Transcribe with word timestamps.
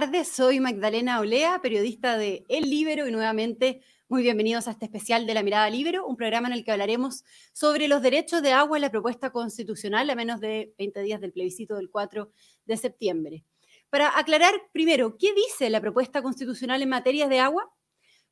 tardes. 0.00 0.28
Soy 0.28 0.60
Magdalena 0.60 1.20
Olea, 1.20 1.62
periodista 1.62 2.18
de 2.18 2.44
El 2.50 2.68
Libero 2.68 3.08
y 3.08 3.12
nuevamente 3.12 3.80
muy 4.08 4.20
bienvenidos 4.20 4.68
a 4.68 4.72
este 4.72 4.84
especial 4.84 5.26
de 5.26 5.32
La 5.32 5.42
Mirada 5.42 5.70
Libero, 5.70 6.06
un 6.06 6.16
programa 6.16 6.48
en 6.48 6.52
el 6.52 6.64
que 6.64 6.72
hablaremos 6.72 7.24
sobre 7.54 7.88
los 7.88 8.02
derechos 8.02 8.42
de 8.42 8.52
agua 8.52 8.76
en 8.76 8.82
la 8.82 8.90
propuesta 8.90 9.30
constitucional 9.30 10.10
a 10.10 10.14
menos 10.14 10.38
de 10.38 10.74
20 10.76 11.00
días 11.00 11.18
del 11.22 11.32
plebiscito 11.32 11.76
del 11.76 11.88
4 11.88 12.30
de 12.66 12.76
septiembre. 12.76 13.44
Para 13.88 14.18
aclarar 14.18 14.52
primero, 14.70 15.16
¿qué 15.16 15.32
dice 15.32 15.70
la 15.70 15.80
propuesta 15.80 16.20
constitucional 16.20 16.82
en 16.82 16.90
materia 16.90 17.26
de 17.26 17.40
agua? 17.40 17.72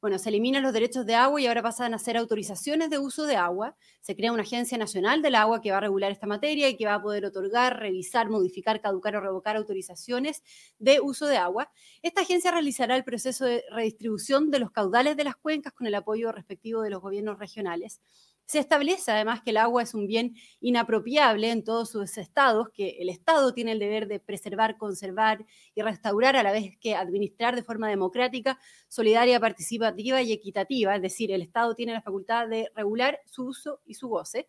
Bueno, 0.05 0.19
se 0.19 0.29
eliminan 0.29 0.63
los 0.63 0.75
derechos 0.75 1.07
de 1.07 1.15
agua 1.15 1.41
y 1.41 1.47
ahora 1.47 1.63
pasan 1.63 1.95
a 1.95 1.99
ser 1.99 2.19
autorizaciones 2.19 2.91
de 2.91 2.99
uso 2.99 3.25
de 3.25 3.37
agua. 3.37 3.75
Se 4.03 4.15
crea 4.15 4.33
una 4.33 4.43
agencia 4.43 4.77
nacional 4.77 5.23
del 5.23 5.35
agua 5.35 5.63
que 5.63 5.71
va 5.71 5.79
a 5.79 5.81
regular 5.81 6.13
esta 6.13 6.27
materia 6.27 6.69
y 6.69 6.77
que 6.77 6.85
va 6.85 6.97
a 6.97 7.01
poder 7.01 7.25
otorgar, 7.25 7.79
revisar, 7.81 8.29
modificar, 8.29 8.83
caducar 8.83 9.17
o 9.17 9.23
revocar 9.23 9.57
autorizaciones 9.57 10.43
de 10.79 11.01
uso 11.01 11.27
de 11.27 11.39
agua. 11.39 11.73
Esta 12.03 12.21
agencia 12.21 12.51
realizará 12.51 12.97
el 12.97 13.05
proceso 13.05 13.47
de 13.47 13.65
redistribución 13.71 14.51
de 14.51 14.59
los 14.59 14.71
caudales 14.73 15.17
de 15.17 15.25
las 15.25 15.37
cuencas 15.37 15.73
con 15.73 15.87
el 15.87 15.95
apoyo 15.95 16.33
respectivo 16.33 16.83
de 16.83 16.91
los 16.91 17.01
gobiernos 17.01 17.39
regionales. 17.39 18.03
Se 18.47 18.59
establece 18.59 19.11
además 19.11 19.41
que 19.43 19.51
el 19.51 19.57
agua 19.57 19.83
es 19.83 19.95
un 19.95 20.07
bien 20.07 20.35
inapropiable 20.61 21.51
en 21.51 21.65
todos 21.65 21.91
sus 21.91 22.19
estados, 22.19 22.69
que 22.75 22.99
el 23.01 23.09
Estado 23.09 23.55
tiene 23.55 23.73
el 23.73 23.79
deber 23.79 24.07
de 24.07 24.21
preservar, 24.21 24.77
conservar 24.77 25.47
y 25.75 25.81
restaurar 25.81 26.37
a 26.37 26.43
la 26.43 26.53
vez 26.53 26.77
que 26.79 26.95
administrar 26.95 27.57
de 27.57 27.63
forma 27.63 27.89
democrática, 27.89 28.59
solidaria, 28.89 29.41
participativa 29.41 30.21
y 30.21 30.33
equitativa. 30.33 30.95
Es 30.95 31.03
decir, 31.03 31.33
el 31.33 31.41
Estado 31.41 31.75
tiene 31.75 31.95
la 31.95 32.03
facultad 32.03 32.47
de 32.49 32.71
regular 32.75 33.21
su 33.25 33.47
uso 33.47 33.81
y 33.87 33.95
su 33.95 34.09
goce. 34.09 34.49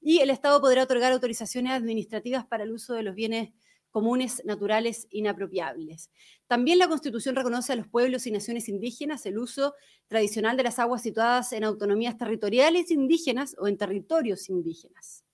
Y 0.00 0.20
el 0.20 0.30
Estado 0.30 0.60
podrá 0.60 0.84
otorgar 0.84 1.12
autorizaciones 1.12 1.72
administrativas 1.72 2.46
para 2.46 2.64
el 2.64 2.72
uso 2.72 2.94
de 2.94 3.02
los 3.02 3.14
bienes 3.14 3.50
comunes 3.92 4.42
naturales 4.44 5.06
inapropiables. 5.10 6.10
También 6.48 6.78
la 6.78 6.88
Constitución 6.88 7.36
reconoce 7.36 7.72
a 7.72 7.76
los 7.76 7.86
pueblos 7.86 8.26
y 8.26 8.32
naciones 8.32 8.68
indígenas 8.68 9.24
el 9.26 9.38
uso 9.38 9.74
tradicional 10.08 10.56
de 10.56 10.64
las 10.64 10.80
aguas 10.80 11.02
situadas 11.02 11.52
en 11.52 11.62
autonomías 11.62 12.18
territoriales 12.18 12.90
indígenas 12.90 13.54
o 13.58 13.68
en 13.68 13.76
territorios 13.76 14.48
indígenas. 14.48 15.24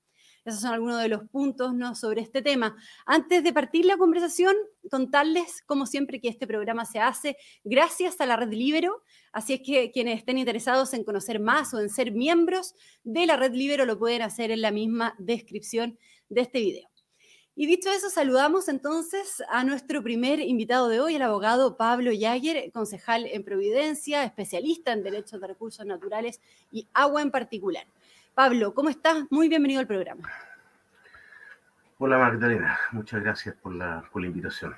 Esos 0.44 0.62
son 0.62 0.72
algunos 0.72 1.02
de 1.02 1.08
los 1.08 1.28
puntos 1.28 1.74
¿no? 1.74 1.94
sobre 1.94 2.22
este 2.22 2.40
tema. 2.40 2.74
Antes 3.04 3.44
de 3.44 3.52
partir 3.52 3.84
la 3.84 3.98
conversación, 3.98 4.56
contarles, 4.90 5.62
como 5.66 5.84
siempre, 5.84 6.20
que 6.20 6.28
este 6.28 6.46
programa 6.46 6.86
se 6.86 7.00
hace 7.00 7.36
gracias 7.64 8.20
a 8.20 8.26
la 8.26 8.36
Red 8.36 8.52
Libero. 8.52 9.02
Así 9.30 9.52
es 9.52 9.60
que 9.60 9.90
quienes 9.90 10.18
estén 10.18 10.38
interesados 10.38 10.94
en 10.94 11.04
conocer 11.04 11.38
más 11.38 11.74
o 11.74 11.80
en 11.80 11.90
ser 11.90 12.12
miembros 12.12 12.74
de 13.04 13.26
la 13.26 13.36
Red 13.36 13.52
Libero 13.52 13.84
lo 13.84 13.98
pueden 13.98 14.22
hacer 14.22 14.50
en 14.50 14.62
la 14.62 14.70
misma 14.70 15.14
descripción 15.18 15.98
de 16.30 16.40
este 16.40 16.60
video. 16.60 16.97
Y 17.60 17.66
dicho 17.66 17.90
eso, 17.90 18.08
saludamos 18.08 18.68
entonces 18.68 19.42
a 19.50 19.64
nuestro 19.64 20.00
primer 20.00 20.38
invitado 20.38 20.88
de 20.88 21.00
hoy, 21.00 21.16
el 21.16 21.22
abogado 21.22 21.76
Pablo 21.76 22.12
Yager, 22.12 22.70
concejal 22.70 23.26
en 23.26 23.42
Providencia, 23.42 24.22
especialista 24.22 24.92
en 24.92 25.02
derechos 25.02 25.40
de 25.40 25.48
recursos 25.48 25.84
naturales 25.84 26.40
y 26.70 26.86
agua 26.94 27.20
en 27.20 27.32
particular. 27.32 27.84
Pablo, 28.32 28.74
¿cómo 28.74 28.90
estás? 28.90 29.24
Muy 29.30 29.48
bienvenido 29.48 29.80
al 29.80 29.88
programa. 29.88 30.30
Hola 31.98 32.18
Magdalena, 32.18 32.78
muchas 32.92 33.24
gracias 33.24 33.56
por 33.56 33.74
la, 33.74 34.08
por 34.12 34.22
la 34.22 34.28
invitación. 34.28 34.76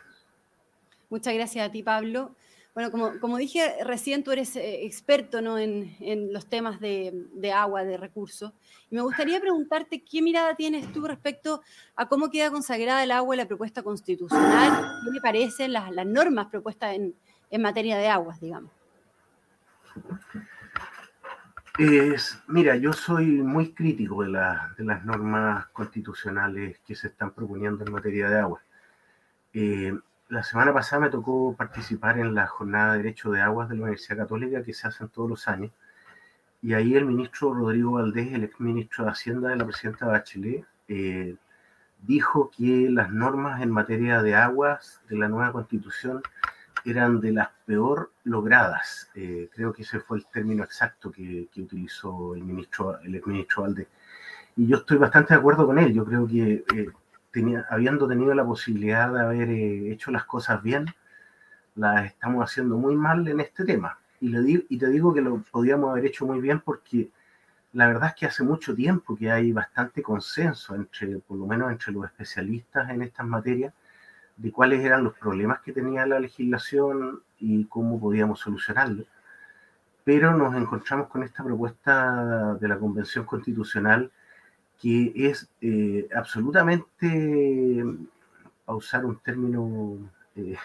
Muchas 1.11 1.34
gracias 1.34 1.69
a 1.69 1.70
ti, 1.70 1.83
Pablo. 1.83 2.34
Bueno, 2.72 2.92
como, 2.92 3.18
como 3.18 3.36
dije 3.36 3.74
recién, 3.84 4.22
tú 4.22 4.30
eres 4.30 4.54
eh, 4.54 4.84
experto 4.84 5.42
¿no? 5.42 5.58
en, 5.58 5.96
en, 5.98 6.32
los 6.32 6.47
temas 6.47 6.78
de, 6.78 7.26
de, 7.32 7.53
agua, 7.53 7.82
de 7.82 7.97
recursos. 7.97 8.53
Y 8.91 8.94
me 8.94 9.03
gustaría 9.03 9.41
preguntarte 9.41 10.04
qué 10.04 10.22
mirada 10.22 10.54
tienes 10.54 10.92
tú 10.92 11.06
respecto 11.06 11.62
a 11.97 12.09
cómo 12.09 12.30
queda 12.30 12.50
consagrada 12.50 13.03
el 13.03 13.10
agua 13.10 13.34
en 13.34 13.38
la 13.38 13.48
propuesta 13.48 13.82
constitucional. 13.82 15.00
¿Qué 15.04 15.10
le 15.10 15.20
parecen 15.20 15.72
las, 15.72 15.91
las 15.91 16.06
normas 16.06 16.47
propuestas 16.47 16.94
en, 16.94 17.14
en, 17.50 17.62
materia 17.62 17.98
de 17.98 18.06
aguas, 18.06 18.41
digamos? 18.41 18.70
Es, 21.76 22.38
mira, 22.47 22.76
yo 22.76 22.92
soy 22.92 23.26
muy 23.26 23.75
crítico 23.75 24.22
de, 24.22 24.28
la, 24.28 24.72
de, 24.78 24.84
las 24.84 25.04
normas 25.04 25.66
constitucionales 25.69 26.78
que 26.86 26.94
se 26.94 27.09
están 27.09 27.32
proponiendo 27.32 27.84
en 27.84 27.92
materia 27.92 28.30
de 28.30 28.38
agua. 28.38 28.62
Eh, 29.53 29.92
la 30.30 30.44
semana 30.44 30.72
pasada 30.72 31.02
me 31.02 31.10
tocó 31.10 31.54
participar 31.56 32.18
en 32.18 32.34
la 32.34 32.46
jornada 32.46 32.92
de 32.92 32.98
Derecho 32.98 33.32
de 33.32 33.41
Aguas 33.41 33.68
de 33.68 33.74
la 33.74 33.82
Universidad 33.82 34.18
Católica 34.18 34.62
que 34.62 34.72
se 34.72 34.86
hacen 34.86 35.08
todos 35.08 35.28
los 35.28 35.48
años. 35.48 35.72
Y 36.62 36.74
ahí 36.74 36.94
el 36.94 37.04
ministro 37.04 37.52
Rodrigo 37.52 37.92
Valdés, 37.92 38.32
el 38.32 38.44
exministro 38.44 39.04
de 39.04 39.10
Hacienda 39.10 39.48
de 39.48 39.56
la 39.56 39.66
presidenta 39.66 40.06
Bachelet, 40.06 40.64
eh, 40.86 41.34
dijo 42.02 42.50
que 42.56 42.88
las 42.91 43.10
normas 43.10 43.60
en 43.60 43.70
materia 43.70 44.22
de 44.22 44.36
aguas 44.36 45.00
de 45.08 45.18
la 45.18 45.28
nueva 45.28 45.52
constitución 45.52 46.22
eran 46.84 47.20
de 47.20 47.32
las 47.32 47.48
peor 47.66 48.12
logradas. 48.22 49.10
Eh, 49.16 49.50
creo 49.52 49.72
que 49.72 49.82
ese 49.82 49.98
fue 49.98 50.18
el 50.18 50.26
término 50.26 50.62
exacto 50.62 51.10
que, 51.10 51.48
utilizó 51.56 52.36
el 52.36 52.44
ministro, 52.44 53.00
el 53.00 53.16
exministro 53.16 53.62
Valdés. 53.62 53.88
Y 54.56 54.68
yo 54.68 54.76
estoy 54.76 54.98
bastante 54.98 55.34
de 55.34 55.41
acuerdo 55.41 55.66
con 55.66 55.78
él. 55.78 55.92
Yo 55.92 56.04
creo 56.04 56.26
que 56.26 56.64
eh, 56.72 56.88
tenía, 57.30 57.66
habiendo 57.70 58.08
tenido 58.08 58.34
la 58.34 58.44
posibilidad 58.44 59.12
de 59.12 59.20
haber 59.20 59.50
eh, 59.50 59.92
hecho 59.92 60.10
las 60.10 60.24
cosas 60.24 60.62
bien, 60.62 60.86
las 61.74 62.06
estamos 62.06 62.44
haciendo 62.44 62.76
muy 62.76 62.96
mal 62.96 63.26
en 63.28 63.41
este 63.41 63.64
tema. 63.64 63.98
Y, 64.20 64.28
le 64.28 64.41
digo, 64.42 64.62
y 64.68 64.78
te 64.78 64.88
digo 64.88 65.14
que 65.14 65.22
lo 65.22 65.42
podíamos 65.50 65.91
haber 65.91 66.06
hecho 66.06 66.26
muy 66.26 66.41
bien 66.41 66.60
porque 66.60 67.10
la 67.72 67.86
verdad 67.86 68.10
es 68.10 68.14
que 68.16 68.26
hace 68.26 68.42
mucho 68.42 68.74
tiempo 68.74 69.16
que 69.16 69.30
hay 69.30 69.52
bastante 69.52 70.02
consenso 70.02 70.74
entre, 70.74 71.18
por 71.20 71.38
lo 71.38 71.46
menos 71.46 71.70
entre 71.70 71.92
los 71.92 72.04
especialistas 72.04 72.91
en 72.91 73.02
estas 73.02 73.26
materias, 73.26 73.72
de 74.36 74.52
cuáles 74.52 74.84
eran 74.84 75.04
los 75.04 75.14
problemas 75.14 75.60
que 75.60 75.72
tenía 75.72 76.06
la 76.06 76.18
legislación 76.18 77.22
y 77.38 77.64
cómo 77.66 78.00
podíamos 78.00 78.41
solucionarlos. 78.41 79.06
Pero 80.04 80.34
nos 80.34 80.54
encontramos 80.54 81.08
con 81.08 81.22
esta 81.22 81.44
propuesta 81.44 82.54
de 82.54 82.68
la 82.68 82.78
Convención 82.78 83.24
Constitucional 83.24 84.10
que 84.80 85.12
es 85.14 85.48
eh, 85.60 86.08
absolutamente, 86.14 87.84
a 88.66 88.74
usar 88.74 89.04
un 89.04 89.18
término 89.18 89.98
eh, 90.34 90.56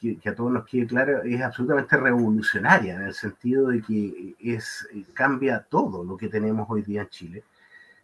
que, 0.00 0.16
que, 0.16 0.28
a 0.30 0.34
todos 0.34 0.50
nos 0.50 0.64
quede 0.64 0.86
claro, 0.86 1.22
es 1.22 1.42
absolutamente 1.42 1.96
revolucionaria 1.98 2.94
en 2.94 3.02
el 3.02 3.14
sentido 3.14 3.68
de 3.68 3.82
que 3.82 4.34
es, 4.40 4.88
eh, 4.94 5.04
cambia 5.12 5.60
todo 5.68 6.02
lo 6.02 6.16
que 6.16 6.28
tenemos 6.28 6.66
hoy 6.70 6.82
día 6.82 7.02
en 7.02 7.08
Chile. 7.08 7.44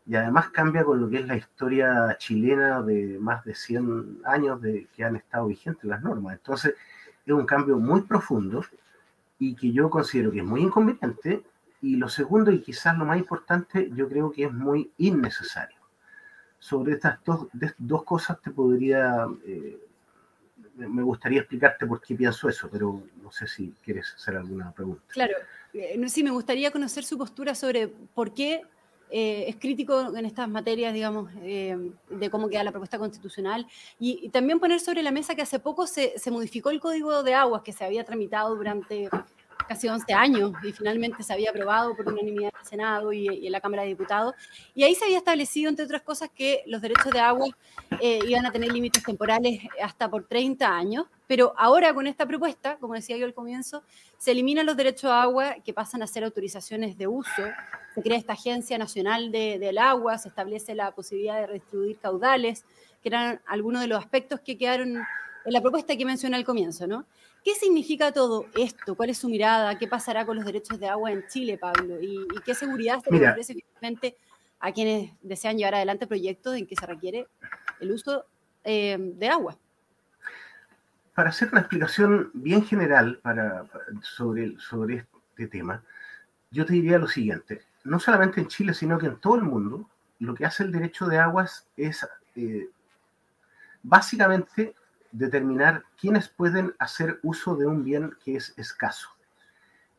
Y 0.06 0.16
además 0.16 0.50
cambia 0.50 0.84
con 0.84 1.00
lo 1.00 1.08
que 1.08 1.18
es 1.18 1.26
la 1.26 1.36
historia 1.36 2.16
chilena 2.18 2.82
de 2.82 3.18
más 3.20 3.44
de 3.44 3.54
100 3.54 4.20
años 4.24 4.60
de 4.60 4.86
que 4.94 5.04
han 5.04 5.16
estado 5.16 5.46
vigentes 5.46 5.84
las 5.84 6.02
normas. 6.02 6.34
Entonces, 6.34 6.74
es 7.24 7.32
un 7.32 7.46
cambio 7.46 7.78
muy 7.78 8.02
profundo 8.02 8.64
y 9.38 9.54
que 9.54 9.72
yo 9.72 9.88
considero 9.88 10.30
que 10.30 10.40
es 10.40 10.44
muy 10.44 10.62
inconveniente 10.62 11.42
y 11.82 11.96
lo 11.96 12.08
segundo, 12.08 12.50
y 12.50 12.60
quizás 12.60 12.96
lo 12.96 13.04
más 13.04 13.18
importante, 13.18 13.91
yo 13.94 14.08
creo 14.08 14.30
que 14.30 14.44
es 14.44 14.52
muy 14.52 14.91
innecesario. 14.98 15.78
Sobre 16.58 16.92
estas 16.92 17.18
dos, 17.24 18.04
cosas 18.04 18.41
te 18.42 18.50
podría, 18.50 19.26
eh, 19.46 19.78
me 20.76 21.02
gustaría 21.02 21.41
explicarte 21.41 21.86
por 21.86 22.02
qué 22.02 22.14
pienso 22.14 22.48
eso, 22.50 22.68
pero 22.70 23.02
no 23.22 23.32
sé 23.32 23.46
si 23.46 23.74
quieres 23.82 24.12
hacer 24.14 24.36
alguna 24.36 24.70
pregunta. 24.72 25.02
Claro, 25.08 25.34
eh, 25.72 25.98
sí, 26.08 26.22
me 26.22 26.30
gustaría 26.30 26.70
conocer 26.70 27.02
su 27.02 27.16
postura 27.16 27.54
sobre 27.54 27.88
por 27.88 28.34
qué 28.34 28.62
eh, 29.10 29.47
es 29.48 29.56
crítico 29.56 30.14
en 30.14 30.26
estas 30.26 30.50
materias, 30.50 30.92
digamos, 30.92 31.32
de 31.34 32.28
cómo 32.30 32.50
queda 32.50 32.62
la 32.62 32.72
propuesta 32.72 32.98
constitucional. 32.98 33.66
Y, 33.98 34.28
también 34.28 34.60
poner 34.60 34.80
sobre 34.80 35.03
la 35.03 35.12
mesa 35.12 35.34
que 35.34 35.42
hace 35.42 35.59
poco 35.59 35.86
se, 35.86 36.12
modificó 36.30 36.71
el 36.71 36.78
Código 36.78 37.22
de 37.22 37.32
Aguas 37.32 37.62
que 37.62 37.72
se 37.72 37.86
había 37.86 38.04
tramitado 38.04 38.54
durante 38.54 39.09
casi 39.68 39.89
11 39.89 40.12
años 40.12 40.53
y 40.62 40.72
finalmente 40.72 41.22
se 41.22 41.33
había 41.33 41.51
aprobado 41.51 41.95
por 41.97 42.09
unanimidad 42.09 42.51
en 42.54 42.60
el 42.60 42.66
Senado 42.66 43.12
y, 43.12 43.28
y, 43.28 43.47
en 43.47 43.53
la 43.53 43.60
Cámara 43.60 43.83
de 43.83 43.89
Diputados. 43.89 44.34
Y 44.74 44.84
ahí 44.84 44.95
se 44.95 45.04
había 45.04 45.18
establecido, 45.18 45.68
entre 45.68 45.84
otras 45.84 46.03
cosas, 46.03 46.30
que 46.34 46.62
los 46.66 46.80
derechos 46.83 47.12
de 47.12 47.21
agua 47.21 47.47
eh, 48.01 48.21
iban 48.27 48.47
a 48.47 48.53
tener 48.53 48.72
límites 48.72 49.03
temporales 49.03 49.60
hasta 49.83 50.09
por 50.09 50.24
30 50.27 50.66
años. 50.66 51.07
Pero 51.27 51.54
ahora 51.57 51.95
con 51.95 52.07
esta 52.07 52.27
propuesta, 52.27 52.77
como 52.78 52.95
decía 52.95 53.16
yo 53.16 53.24
al 53.24 53.34
comienzo, 53.34 53.83
se 54.18 54.33
eliminan 54.33 54.66
los 54.66 54.77
derechos 54.77 55.10
de 55.10 55.16
agua 55.16 55.57
que 55.65 55.72
pasan 55.72 56.03
a 56.03 56.06
ser 56.06 56.24
autorizaciones 56.24 56.98
de 56.98 57.06
uso, 57.06 57.42
se 57.95 58.03
crea 58.03 58.18
esta 58.18 58.33
Agencia 58.33 58.78
Nacional 58.78 59.30
de, 59.30 59.59
del 59.59 59.78
Agua, 59.78 60.18
se 60.18 60.28
establece 60.28 60.74
la 60.74 60.92
posibilidad 60.92 61.41
de 61.41 61.47
redistribuir 61.47 61.98
caudales, 61.98 62.65
que 63.03 63.09
eran 63.09 63.41
algunos 63.47 63.80
de 63.80 63.86
los 63.89 63.98
aspectos 63.98 64.41
que 64.41 64.59
quedaron 64.59 64.97
en 65.45 65.53
la 65.53 65.60
propuesta 65.60 65.97
que 65.97 66.04
mencioné 66.04 66.36
al 66.36 66.45
comienzo, 66.45 66.86
¿no? 66.86 67.06
¿Qué 67.45 67.54
significa 67.54 68.13
todo 68.13 68.47
esto? 68.54 68.95
¿Cuál 68.95 69.10
es 69.10 69.19
su 69.19 69.28
mirada? 69.28 69.78
¿Qué 69.78 69.89
pasará 69.89 70.27
con 70.27 70.37
los 70.37 70.45
derechos 70.45 70.78
de 70.78 70.89
agua 70.89 71.10
en 71.10 71.27
Chile, 71.28 71.57
Pablo? 71.57 72.01
¿Y, 72.01 72.22
y 72.22 72.41
qué 72.45 72.54
seguridad 72.54 73.01
se 73.03 73.10
le 73.10 73.28
ofrece 73.28 73.54
finalmente 73.54 74.16
a 74.60 74.72
quienes 74.72 75.13
desean 75.22 75.57
llevar 75.57 75.77
adelante 75.77 76.07
proyectos 76.07 76.57
en 76.57 76.66
que 76.66 76.77
se 76.77 76.87
requiere 76.87 77.27
el 77.81 77.92
uso 77.92 78.27
eh, 78.63 78.97
de 78.98 79.28
agua? 79.28 79.57
Para 81.15 81.31
hacer 81.31 81.48
una 81.51 81.60
explicación 81.60 82.31
bien 82.34 82.65
general 82.65 83.19
para, 83.22 83.65
sobre, 84.03 84.59
sobre 84.60 85.07
este 85.31 85.47
tema, 85.47 85.83
yo 86.51 86.66
te 86.66 86.75
diría 86.75 86.98
lo 86.98 87.09
siguiente. 87.09 87.63
No 87.84 87.98
solamente 87.98 88.41
en 88.41 88.48
Chile, 88.48 88.75
sino 88.75 88.98
que 88.98 89.07
en 89.07 89.16
todo 89.16 89.37
el 89.37 89.42
mundo, 89.42 89.89
lo 90.19 90.34
que 90.34 90.45
hace 90.45 90.63
el 90.63 90.72
derecho 90.72 91.07
de 91.07 91.19
aguas 91.19 91.66
es 91.77 92.07
eh, 92.37 92.69
básicamente 93.83 94.75
determinar 95.12 95.84
quiénes 96.01 96.28
pueden 96.28 96.74
hacer 96.78 97.18
uso 97.22 97.57
de 97.57 97.66
un 97.66 97.84
bien 97.84 98.15
que 98.24 98.36
es 98.36 98.54
escaso. 98.57 99.09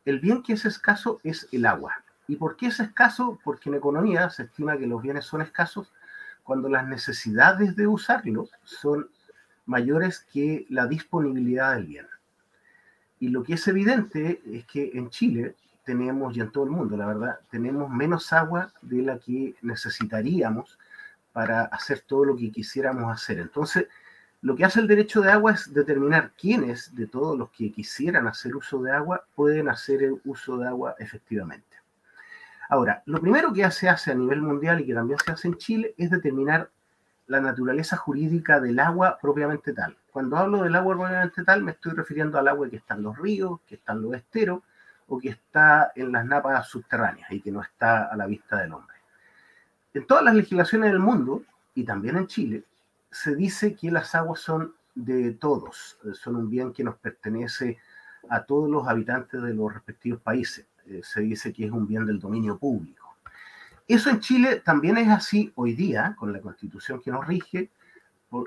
El 0.04 0.20
bien 0.20 0.42
que 0.42 0.54
es 0.54 0.64
escaso 0.64 1.20
es 1.22 1.48
el 1.52 1.66
agua. 1.66 2.02
¿Y 2.28 2.36
por 2.36 2.56
qué 2.56 2.66
es 2.66 2.80
escaso? 2.80 3.38
Porque 3.44 3.68
en 3.68 3.76
economía 3.76 4.30
se 4.30 4.44
estima 4.44 4.76
que 4.76 4.86
los 4.86 5.02
bienes 5.02 5.24
son 5.24 5.42
escasos 5.42 5.92
cuando 6.42 6.68
las 6.68 6.86
necesidades 6.86 7.76
de 7.76 7.86
usarlo 7.86 8.48
son 8.64 9.08
mayores 9.66 10.26
que 10.32 10.66
la 10.68 10.86
disponibilidad 10.86 11.74
del 11.74 11.86
bien. 11.86 12.06
Y 13.20 13.28
lo 13.28 13.42
que 13.44 13.54
es 13.54 13.68
evidente 13.68 14.42
es 14.46 14.66
que 14.66 14.90
en 14.94 15.10
Chile 15.10 15.54
tenemos, 15.84 16.36
y 16.36 16.40
en 16.40 16.50
todo 16.50 16.64
el 16.64 16.70
mundo, 16.70 16.96
la 16.96 17.06
verdad, 17.06 17.38
tenemos 17.50 17.90
menos 17.90 18.32
agua 18.32 18.72
de 18.82 19.02
la 19.02 19.18
que 19.18 19.54
necesitaríamos 19.62 20.78
para 21.32 21.62
hacer 21.64 22.00
todo 22.00 22.24
lo 22.24 22.36
que 22.36 22.50
quisiéramos 22.50 23.12
hacer. 23.12 23.38
Entonces, 23.38 23.86
lo 24.42 24.56
que 24.56 24.64
hace 24.64 24.80
el 24.80 24.88
derecho 24.88 25.20
de 25.20 25.30
agua 25.30 25.52
es 25.52 25.72
determinar 25.72 26.32
quiénes 26.36 26.94
de 26.96 27.06
todos 27.06 27.38
los 27.38 27.50
que 27.50 27.70
quisieran 27.70 28.26
hacer 28.26 28.56
uso 28.56 28.82
de 28.82 28.90
agua 28.90 29.24
pueden 29.36 29.68
hacer 29.68 30.02
el 30.02 30.20
uso 30.24 30.58
de 30.58 30.66
agua 30.66 30.96
efectivamente. 30.98 31.76
Ahora, 32.68 33.02
lo 33.06 33.20
primero 33.20 33.52
que 33.52 33.70
se 33.70 33.88
hace 33.88 34.10
a 34.10 34.14
nivel 34.14 34.42
mundial 34.42 34.80
y 34.80 34.86
que 34.86 34.94
también 34.94 35.18
se 35.24 35.30
hace 35.30 35.46
en 35.46 35.58
Chile 35.58 35.94
es 35.96 36.10
determinar 36.10 36.70
la 37.28 37.40
naturaleza 37.40 37.96
jurídica 37.96 38.58
del 38.60 38.80
agua 38.80 39.16
propiamente 39.22 39.72
tal. 39.72 39.96
Cuando 40.10 40.36
hablo 40.36 40.64
del 40.64 40.74
agua 40.74 40.96
propiamente 40.96 41.44
tal, 41.44 41.62
me 41.62 41.70
estoy 41.70 41.92
refiriendo 41.92 42.36
al 42.36 42.48
agua 42.48 42.68
que 42.68 42.76
está 42.76 42.94
en 42.94 43.02
los 43.04 43.16
ríos, 43.16 43.60
que 43.68 43.76
está 43.76 43.92
en 43.92 44.02
los 44.02 44.14
esteros 44.14 44.62
o 45.06 45.20
que 45.20 45.28
está 45.28 45.92
en 45.94 46.10
las 46.10 46.26
napas 46.26 46.66
subterráneas 46.66 47.30
y 47.30 47.40
que 47.40 47.52
no 47.52 47.62
está 47.62 48.06
a 48.06 48.16
la 48.16 48.26
vista 48.26 48.56
del 48.56 48.72
hombre. 48.72 48.96
En 49.94 50.04
todas 50.04 50.24
las 50.24 50.34
legislaciones 50.34 50.90
del 50.90 50.98
mundo, 50.98 51.44
y 51.74 51.84
también 51.84 52.16
en 52.16 52.26
Chile, 52.26 52.64
se 53.12 53.36
dice 53.36 53.74
que 53.74 53.90
las 53.90 54.14
aguas 54.14 54.40
son 54.40 54.74
de 54.94 55.32
todos, 55.32 55.98
son 56.14 56.36
un 56.36 56.50
bien 56.50 56.72
que 56.72 56.84
nos 56.84 56.96
pertenece 56.96 57.78
a 58.28 58.44
todos 58.44 58.70
los 58.70 58.86
habitantes 58.88 59.42
de 59.42 59.54
los 59.54 59.72
respectivos 59.72 60.20
países. 60.20 60.66
Eh, 60.86 61.00
se 61.04 61.20
dice 61.20 61.52
que 61.52 61.66
es 61.66 61.70
un 61.70 61.86
bien 61.86 62.06
del 62.06 62.18
dominio 62.18 62.58
público. 62.58 63.16
Eso 63.86 64.10
en 64.10 64.20
Chile 64.20 64.62
también 64.64 64.96
es 64.96 65.08
así 65.08 65.52
hoy 65.54 65.74
día, 65.74 66.14
con 66.18 66.32
la 66.32 66.40
constitución 66.40 67.00
que 67.00 67.10
nos 67.10 67.26
rige, 67.26 67.70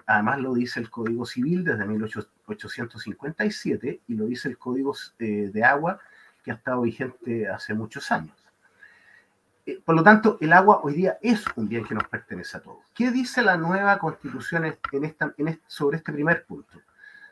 además 0.07 0.39
lo 0.39 0.53
dice 0.53 0.79
el 0.79 0.89
Código 0.89 1.25
Civil 1.25 1.63
desde 1.63 1.85
1857 1.85 4.01
y 4.07 4.13
lo 4.15 4.25
dice 4.25 4.49
el 4.49 4.57
Código 4.57 4.95
eh, 5.19 5.51
de 5.53 5.63
Agua 5.63 5.99
que 6.43 6.51
ha 6.51 6.55
estado 6.55 6.81
vigente 6.81 7.47
hace 7.47 7.73
muchos 7.73 8.11
años. 8.11 8.35
Eh, 9.65 9.81
por 9.83 9.95
lo 9.95 10.03
tanto, 10.03 10.37
el 10.41 10.53
agua 10.53 10.81
hoy 10.83 10.93
día 10.93 11.17
es 11.21 11.43
un 11.55 11.67
bien 11.67 11.85
que 11.85 11.95
nos 11.95 12.07
pertenece 12.07 12.57
a 12.57 12.61
todos. 12.61 12.83
¿Qué 12.93 13.11
dice 13.11 13.41
la 13.41 13.57
nueva 13.57 13.97
constitución 13.97 14.63
sobre 15.67 15.97
este 15.97 16.13
primer 16.13 16.45
punto? 16.45 16.81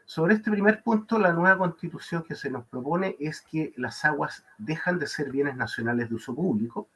Sobre 0.05 0.35
este 0.35 0.51
primer 0.51 0.83
punto, 0.83 1.17
la 1.19 1.31
nueva 1.31 1.57
constitución 1.57 2.23
que 2.23 2.35
se 2.35 2.49
nos 2.49 2.65
propone 2.65 3.15
es 3.19 3.41
que 3.41 3.73
las 3.77 4.03
aguas 4.03 4.45
dejan 4.57 4.99
de 4.99 5.07
ser 5.07 5.31
bienes 5.31 5.55
nacionales 5.55 6.09
de 6.09 6.15
uso 6.15 6.35
público, 6.35 6.89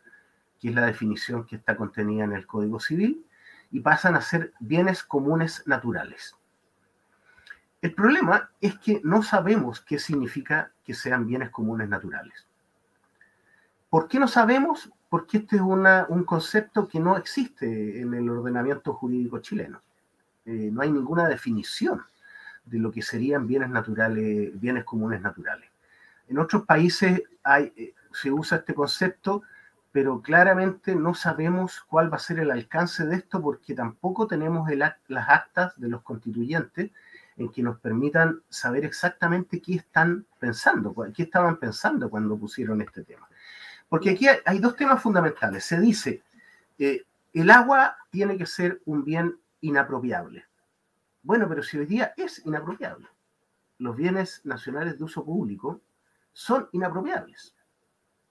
que 0.60 0.69
es 0.69 0.75
la 0.75 0.86
definición 0.86 1.45
que 1.45 1.56
está 1.56 1.78
contenida 1.78 2.25
en 2.25 2.33
el 2.33 2.45
Código 2.45 2.80
Civil, 2.80 3.25
y 3.72 3.80
pasan 3.80 4.16
a 4.16 4.22
ser 4.22 4.54
bienes 4.60 5.04
comunes 5.04 5.63
naturales. 5.68 6.36
El 7.81 7.94
problema 7.94 8.50
es 8.60 8.78
que 8.80 9.01
no 9.04 9.22
sabemos 9.22 9.81
qué 9.81 10.00
significa 10.00 10.72
que 10.83 10.94
sean 10.94 11.28
bienes 11.28 11.51
comunes 11.51 11.88
naturales. 11.88 12.48
¿Por 13.90 14.07
qué 14.07 14.19
no 14.19 14.28
sabemos? 14.28 14.92
Porque 15.09 15.38
este 15.38 15.56
es 15.56 15.62
un 15.62 16.24
concepto 16.25 16.88
que 16.88 17.00
no 17.00 17.15
existe 17.15 18.01
en 18.01 18.13
el 18.13 18.30
ordenamiento 18.30 18.94
jurídico 18.94 19.39
chileno. 19.39 19.81
Eh, 20.45 20.69
no 20.71 20.81
hay 20.81 20.92
ninguna 20.92 21.27
definición 21.27 22.01
de 22.65 22.80
lo 22.80 22.92
que 22.92 23.01
serían 23.01 23.48
bienes 23.48 23.69
naturales, 23.69 24.59
bienes 24.59 24.83
comunes 24.83 25.21
naturales. 25.21 25.69
En 26.27 26.39
otros 26.39 26.65
países 26.65 27.21
eh, 27.59 27.94
se 28.12 28.31
usa 28.31 28.57
este 28.57 28.74
concepto, 28.74 29.44
pero 29.92 30.21
claramente 30.21 30.95
no 30.95 31.13
sabemos 31.13 31.81
cuál 31.88 32.12
va 32.12 32.18
a 32.18 32.19
ser 32.19 32.39
el 32.39 32.51
alcance 32.51 33.06
de 33.06 33.15
esto 33.15 33.42
porque 33.42 33.74
tampoco 33.74 34.27
tenemos 34.27 34.69
las 34.71 35.30
actas 35.30 35.80
de 35.80 35.88
los 35.88 36.01
constituyentes 36.01 36.92
en 37.38 37.50
que 37.50 37.63
nos 37.63 37.80
permitan 37.80 38.42
saber 38.50 38.83
exactamente 38.83 39.62
qué 39.62 39.75
están 39.75 40.25
pensando, 40.39 40.94
qué 41.15 41.24
estaban 41.24 41.57
pensando 41.57 42.09
cuando 42.09 42.38
pusieron 42.38 42.81
este 42.81 43.04
tema. 43.04 43.27
Porque 43.89 44.12
aquí 44.12 44.28
hay, 44.45 44.60
dos 44.60 44.75
temas 44.75 45.01
fundamentales. 45.01 45.63
Se 45.63 45.80
dice, 45.80 46.24
eh, 46.78 47.06
el 47.34 47.50
agua 47.50 47.98
tiene 48.10 48.38
que 48.38 48.45
ser 48.45 48.81
un 48.86 49.04
bien 49.04 49.39
inapropiable. 49.62 50.45
Bueno, 51.24 51.48
pero 51.48 51.63
si 51.63 51.78
hoy 51.78 51.86
día 51.86 52.13
es 52.18 52.45
inapropiable, 52.45 53.07
los 53.80 53.95
bienes 53.95 54.42
nacionales 54.45 54.98
de 54.98 55.04
uso 55.04 55.24
público 55.24 55.81
son 56.34 56.69
inapropiables, 56.72 57.56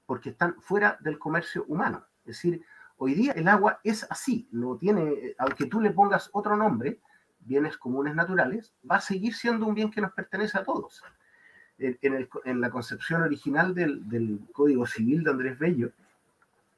porque 0.06 0.30
están 0.30 0.60
fuera 0.60 0.96
del 1.00 1.18
comercio 1.18 1.64
humano. 1.68 2.06
Es 2.20 2.36
decir, 2.36 2.64
hoy 2.96 3.14
día 3.14 3.32
el 3.32 3.48
agua 3.48 3.80
es 3.84 4.06
así, 4.10 4.48
no 4.50 4.76
tiene, 4.76 5.34
aunque 5.38 5.66
tú 5.66 5.80
le 5.80 5.90
pongas 5.90 6.30
otro 6.32 6.56
nombre, 6.56 7.00
bienes 7.40 7.76
comunes 7.76 8.14
naturales, 8.14 8.74
va 8.88 8.96
a 8.96 9.00
seguir 9.00 9.34
siendo 9.34 9.66
un 9.66 9.74
bien 9.74 9.90
que 9.90 10.00
nos 10.00 10.12
pertenece 10.12 10.58
a 10.58 10.64
todos. 10.64 11.02
En, 11.78 12.60
la 12.60 12.70
concepción 12.70 13.22
original 13.22 13.74
del, 13.74 14.40
Código 14.52 14.86
Civil 14.86 15.22
de 15.24 15.30
Andrés 15.30 15.58
Bello, 15.58 15.90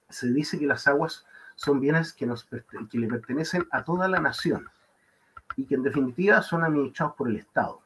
se 0.09 0.33
dice 0.33 0.59
que 0.59 0.67
las 0.67 0.87
aguas 0.89 1.25
son 1.55 1.81
bienes 1.81 2.13
que, 2.13 2.27
le 2.27 3.09
pertenecen 3.09 3.67
a 3.71 3.85
toda 3.85 4.09
la 4.09 4.21
nación 4.21 4.69
y 5.57 5.67
que 5.67 5.75
en 5.75 5.83
definitiva 5.83 6.43
son 6.43 6.65
administrados 6.65 7.15
por 7.15 7.29
el 7.29 7.37
Estado. 7.37 7.81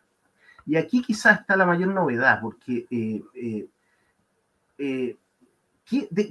Y 0.64 0.76
aquí 0.76 1.02
quizás 1.02 1.40
está 1.40 1.56
la 1.56 1.66
mayor 1.66 1.88
novedad, 1.88 2.40
porque 2.40 2.86
eh, 2.90 3.22
eh, 3.34 3.68
eh, 4.78 5.16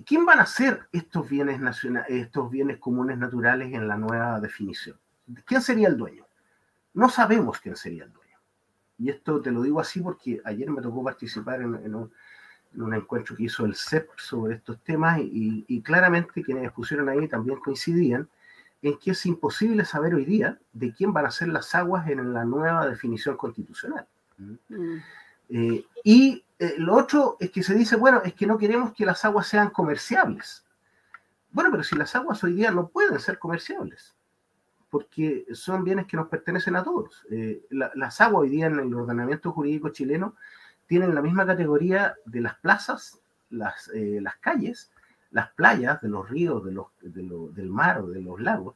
¿quién 0.05 0.25
van 0.25 0.39
a 0.39 0.45
ser 0.45 0.87
estos 0.91 1.29
bienes, 1.29 1.59
estos 2.07 2.49
bienes 2.49 2.77
comunes 2.77 3.17
naturales 3.17 3.73
en 3.73 3.87
la 3.87 3.97
nueva 3.97 4.39
definición? 4.39 4.97
¿Quién 5.45 5.61
sería 5.61 5.87
el 5.87 5.97
dueño? 5.97 6.25
No 6.93 7.09
sabemos 7.09 7.59
quién 7.59 7.75
sería 7.75 8.05
el 8.05 8.11
dueño. 8.11 8.20
Y 9.01 9.09
esto 9.09 9.41
te 9.41 9.49
lo 9.49 9.63
digo 9.63 9.79
así 9.79 9.99
porque 9.99 10.39
ayer 10.45 10.69
me 10.69 10.79
tocó 10.79 11.03
participar 11.03 11.61
en, 11.61 11.95
un, 11.95 12.93
encuentro 12.93 13.35
que 13.35 13.43
hizo 13.43 13.65
el 13.65 13.75
CEP 13.75 14.11
sobre 14.15 14.55
estos 14.55 14.79
temas 14.83 15.19
y, 15.19 15.81
claramente 15.81 16.43
quienes 16.43 16.71
pusieron 16.71 17.09
ahí 17.09 17.27
también 17.27 17.59
coincidían 17.59 18.29
en 18.83 18.99
que 18.99 19.11
es 19.11 19.25
imposible 19.25 19.85
saber 19.85 20.13
hoy 20.13 20.25
día 20.25 20.59
de 20.73 20.93
quién 20.93 21.13
van 21.13 21.25
a 21.25 21.31
ser 21.31 21.47
las 21.47 21.73
aguas 21.73 22.07
en 22.09 22.31
la 22.31 22.45
nueva 22.45 22.87
definición 22.87 23.37
constitucional. 23.37 24.07
Mm. 24.37 24.97
Eh, 25.49 25.85
y 26.03 26.43
eh, 26.59 26.75
lo 26.77 26.95
otro 26.95 27.37
es 27.39 27.49
que 27.49 27.63
se 27.63 27.73
dice, 27.73 27.95
bueno, 27.95 28.21
es 28.23 28.35
que 28.35 28.45
no 28.45 28.59
queremos 28.59 28.93
que 28.93 29.05
las 29.05 29.25
aguas 29.25 29.47
sean 29.47 29.71
comerciables. 29.71 30.63
Bueno, 31.51 31.71
pero 31.71 31.83
si 31.83 31.95
las 31.95 32.15
aguas 32.15 32.43
hoy 32.43 32.53
día 32.53 32.69
no 32.69 32.87
pueden 32.87 33.19
ser 33.19 33.39
comerciables, 33.39 34.15
porque 34.91 35.45
son 35.53 35.83
bienes 35.85 36.05
que 36.05 36.17
nos 36.17 36.27
pertenecen 36.27 36.75
a 36.75 36.83
todos. 36.83 37.25
Eh, 37.31 37.65
las 37.69 38.21
aguas 38.21 38.41
hoy 38.41 38.49
día 38.49 38.67
en 38.67 38.77
el 38.77 38.93
ordenamiento 38.93 39.51
jurídico 39.53 39.89
chileno 39.89 40.35
tienen 40.85 41.15
la 41.15 41.21
misma 41.21 41.45
categoría 41.45 42.15
de 42.25 42.41
las 42.41 42.55
plazas, 42.55 43.21
las, 43.49 43.89
eh, 43.95 44.21
calles, 44.41 44.91
las 45.31 45.49
playas 45.53 46.01
de 46.01 46.09
los 46.09 46.29
ríos, 46.29 46.61
del 46.65 47.69
mar 47.69 48.01
o 48.01 48.07
de 48.07 48.21
los 48.21 48.41
lagos, 48.41 48.75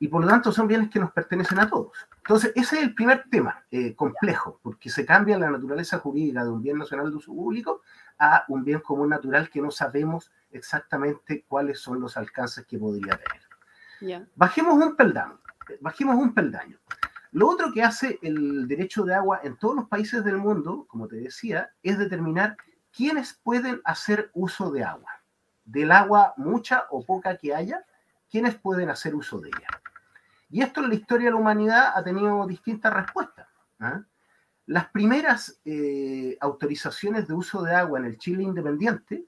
y 0.00 0.08
por 0.08 0.22
lo 0.22 0.28
tanto 0.28 0.50
son 0.50 0.66
bienes 0.66 0.88
que 0.88 0.98
nos 0.98 1.12
pertenecen 1.12 1.58
a 1.58 1.68
todos. 1.68 1.92
Entonces, 2.16 2.52
ese 2.54 2.76
es 2.76 2.82
el 2.84 2.94
primer 2.94 3.24
tema 3.30 3.64
eh, 3.70 3.94
complejo, 3.94 4.58
porque 4.62 4.88
se 4.88 5.04
cambia 5.04 5.38
la 5.38 5.50
naturaleza 5.50 5.98
jurídica 5.98 6.42
de 6.42 6.50
un 6.50 6.62
bien 6.62 6.78
nacional 6.78 7.10
de 7.10 7.16
uso 7.16 7.34
público 7.34 7.82
a 8.18 8.46
un 8.48 8.64
bien 8.64 8.80
común 8.80 9.10
natural 9.10 9.50
que 9.50 9.60
no 9.60 9.70
sabemos 9.70 10.32
exactamente 10.50 11.44
cuáles 11.46 11.80
son 11.80 12.00
los 12.00 12.16
alcances 12.16 12.64
que 12.64 12.78
podría 12.78 13.18
tener. 13.18 13.53
Bajemos 14.34 14.74
un 14.74 14.96
peldaño, 14.96 15.40
bajemos 15.80 16.16
un 16.16 16.34
peldaño. 16.34 16.78
Lo 17.32 17.48
otro 17.48 17.72
que 17.72 17.82
hace 17.82 18.18
el 18.22 18.68
derecho 18.68 19.04
de 19.04 19.14
agua 19.14 19.40
en 19.42 19.56
todos 19.56 19.74
los 19.74 19.88
países 19.88 20.24
del 20.24 20.36
mundo, 20.36 20.86
como 20.88 21.08
te 21.08 21.16
decía, 21.16 21.70
es 21.82 21.98
determinar 21.98 22.56
quiénes 22.96 23.34
pueden 23.42 23.80
hacer 23.84 24.30
uso 24.34 24.70
de 24.70 24.84
agua. 24.84 25.10
Del 25.64 25.90
agua 25.90 26.34
mucha 26.36 26.84
o 26.90 27.04
poca 27.04 27.36
que 27.36 27.54
haya, 27.54 27.84
quiénes 28.30 28.54
pueden 28.54 28.90
hacer 28.90 29.14
uso 29.14 29.40
de 29.40 29.48
ella. 29.48 29.66
Y 30.50 30.62
esto 30.62 30.80
en 30.80 30.90
la 30.90 30.94
historia 30.94 31.26
de 31.26 31.32
la 31.32 31.40
humanidad 31.40 31.92
ha 31.96 32.04
tenido 32.04 32.46
distintas 32.46 32.92
respuestas. 32.92 33.48
¿ah? 33.80 34.02
Las 34.66 34.86
primeras 34.90 35.60
eh, 35.64 36.36
autorizaciones 36.40 37.26
de 37.26 37.34
uso 37.34 37.62
de 37.62 37.74
agua 37.74 37.98
en 37.98 38.04
el 38.04 38.18
Chile 38.18 38.44
independiente 38.44 39.26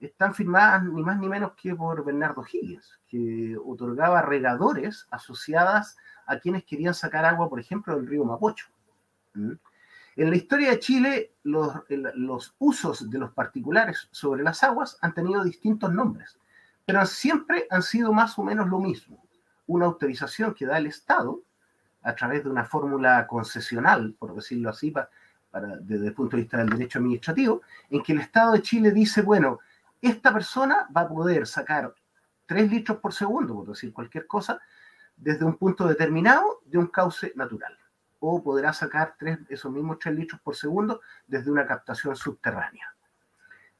están 0.00 0.34
firmadas 0.34 0.84
ni 0.84 1.02
más 1.02 1.18
ni 1.18 1.28
menos 1.28 1.52
que 1.52 1.74
por 1.74 2.04
Bernardo 2.04 2.44
Higgins, 2.50 2.98
que 3.08 3.56
otorgaba 3.64 4.22
regadores 4.22 5.06
asociadas 5.10 5.96
a 6.26 6.38
quienes 6.38 6.64
querían 6.64 6.94
sacar 6.94 7.24
agua, 7.24 7.48
por 7.48 7.58
ejemplo, 7.58 7.96
del 7.96 8.06
río 8.06 8.24
Mapocho. 8.24 8.66
¿Mm? 9.34 9.52
En 10.16 10.30
la 10.30 10.36
historia 10.36 10.70
de 10.70 10.80
Chile, 10.80 11.32
los, 11.44 11.72
los, 11.88 12.54
usos 12.58 13.08
de 13.08 13.18
los 13.18 13.32
particulares 13.32 14.08
sobre 14.10 14.42
las 14.42 14.64
aguas 14.64 14.98
han 15.00 15.14
tenido 15.14 15.44
distintos 15.44 15.92
nombres, 15.92 16.36
pero 16.84 17.06
siempre 17.06 17.66
han 17.70 17.82
sido 17.82 18.12
más 18.12 18.36
o 18.36 18.42
menos 18.42 18.68
lo 18.68 18.80
mismo. 18.80 19.22
Una 19.68 19.86
autorización 19.86 20.54
que 20.54 20.66
da 20.66 20.78
el 20.78 20.86
Estado 20.86 21.40
a 22.02 22.14
través 22.16 22.42
de 22.42 22.50
una 22.50 22.64
fórmula 22.64 23.26
concesional, 23.28 24.14
por 24.18 24.34
decirlo 24.34 24.70
así, 24.70 24.90
para, 24.90 25.08
desde 25.80 26.08
el 26.08 26.14
punto 26.14 26.36
de 26.36 26.42
vista 26.42 26.58
del 26.58 26.70
derecho 26.70 26.98
administrativo, 26.98 27.62
en 27.90 28.02
que 28.02 28.12
el 28.12 28.20
Estado 28.20 28.52
de 28.52 28.62
Chile 28.62 28.90
dice, 28.90 29.22
bueno, 29.22 29.60
esta 30.00 30.32
persona 30.32 30.88
va 30.94 31.02
a 31.02 31.08
poder 31.08 31.46
sacar 31.46 31.94
3 32.46 32.70
litros 32.70 32.98
por 32.98 33.12
segundo, 33.12 33.54
por 33.54 33.68
decir 33.68 33.92
cualquier 33.92 34.26
cosa, 34.26 34.60
desde 35.16 35.44
un 35.44 35.56
punto 35.56 35.86
determinado 35.86 36.60
de 36.64 36.78
un 36.78 36.86
cauce 36.86 37.32
natural. 37.36 37.76
O 38.20 38.42
podrá 38.42 38.72
sacar 38.72 39.14
tres, 39.18 39.38
esos 39.48 39.70
mismos 39.72 39.98
3 39.98 40.14
litros 40.14 40.40
por 40.40 40.56
segundo 40.56 41.00
desde 41.26 41.50
una 41.50 41.66
captación 41.66 42.16
subterránea. 42.16 42.94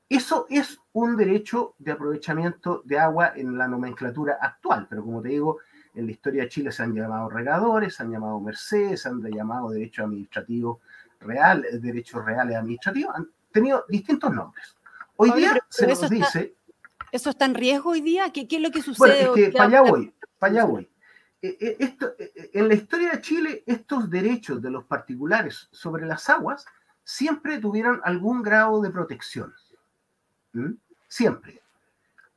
Eso 0.08 0.46
es 0.48 0.80
un 0.92 1.16
derecho 1.16 1.74
de 1.78 1.92
aprovechamiento 1.92 2.82
de 2.84 2.98
agua 2.98 3.32
en 3.36 3.58
la 3.58 3.68
nomenclatura 3.68 4.38
actual, 4.40 4.86
pero 4.88 5.04
como 5.04 5.20
te 5.20 5.28
digo, 5.28 5.58
en 5.94 6.06
la 6.06 6.12
historia 6.12 6.44
de 6.44 6.48
Chile 6.48 6.72
se 6.72 6.82
han 6.82 6.94
llamado 6.94 7.28
regadores, 7.28 7.96
se 7.96 8.02
han 8.02 8.12
llamado 8.12 8.40
mercedes, 8.40 9.02
se 9.02 9.08
han 9.08 9.20
llamado 9.20 9.68
derechos 9.70 10.06
administrativos 10.06 10.78
reales, 11.20 11.82
derechos 11.82 12.24
reales 12.24 12.56
administrativos, 12.56 13.14
han 13.14 13.28
tenido 13.52 13.84
distintos 13.88 14.32
nombres. 14.32 14.77
Hoy 15.20 15.32
día 15.32 15.58
se 15.68 15.86
nos 15.86 16.08
dice... 16.08 16.54
¿Eso 17.10 17.30
está 17.30 17.44
en 17.46 17.54
riesgo 17.54 17.90
hoy 17.90 18.00
día? 18.00 18.30
¿Qué, 18.32 18.46
es 18.48 18.60
lo 18.60 18.70
que 18.70 18.82
sucede? 18.82 19.26
Bueno, 19.26 19.34
es 19.34 19.46
que 19.46 19.52
para 19.52 19.64
allá 19.64 19.90
voy, 19.90 20.14
para 20.38 20.52
allá 20.52 20.64
voy. 20.64 20.88
Eh, 21.42 21.56
eh, 21.60 21.76
esto, 21.80 22.12
eh, 22.18 22.50
en 22.52 22.68
la 22.68 22.74
historia 22.74 23.12
de 23.12 23.20
Chile, 23.20 23.64
estos 23.66 24.08
derechos 24.08 24.62
de 24.62 24.70
los 24.70 24.84
particulares 24.84 25.68
sobre 25.72 26.06
las 26.06 26.28
aguas 26.28 26.64
siempre 27.02 27.58
tuvieron 27.58 28.00
algún 28.04 28.42
grado 28.42 28.80
de 28.80 28.90
protección. 28.90 29.52
Siempre. 31.08 31.62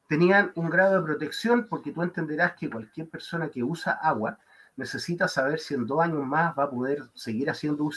Tenían 0.07 0.51
un 0.55 0.69
grado 0.69 0.95
de 0.95 1.05
protección 1.05 1.67
porque 1.67 1.91
tú 1.91 2.01
entenderás 2.01 2.53
que 2.53 2.69
cualquier 2.69 3.09
persona 3.09 3.49
que 3.49 3.63
usa 3.63 3.91
agua 3.91 4.39
necesita 4.75 5.27
saber 5.27 5.59
si 5.59 5.75
en 5.75 5.85
dos 5.85 6.01
años 6.01 6.25
más 6.25 6.57
va 6.57 6.63
a 6.63 6.69
poder 6.69 7.03
seguir 7.13 7.47
haciendo, 7.49 7.89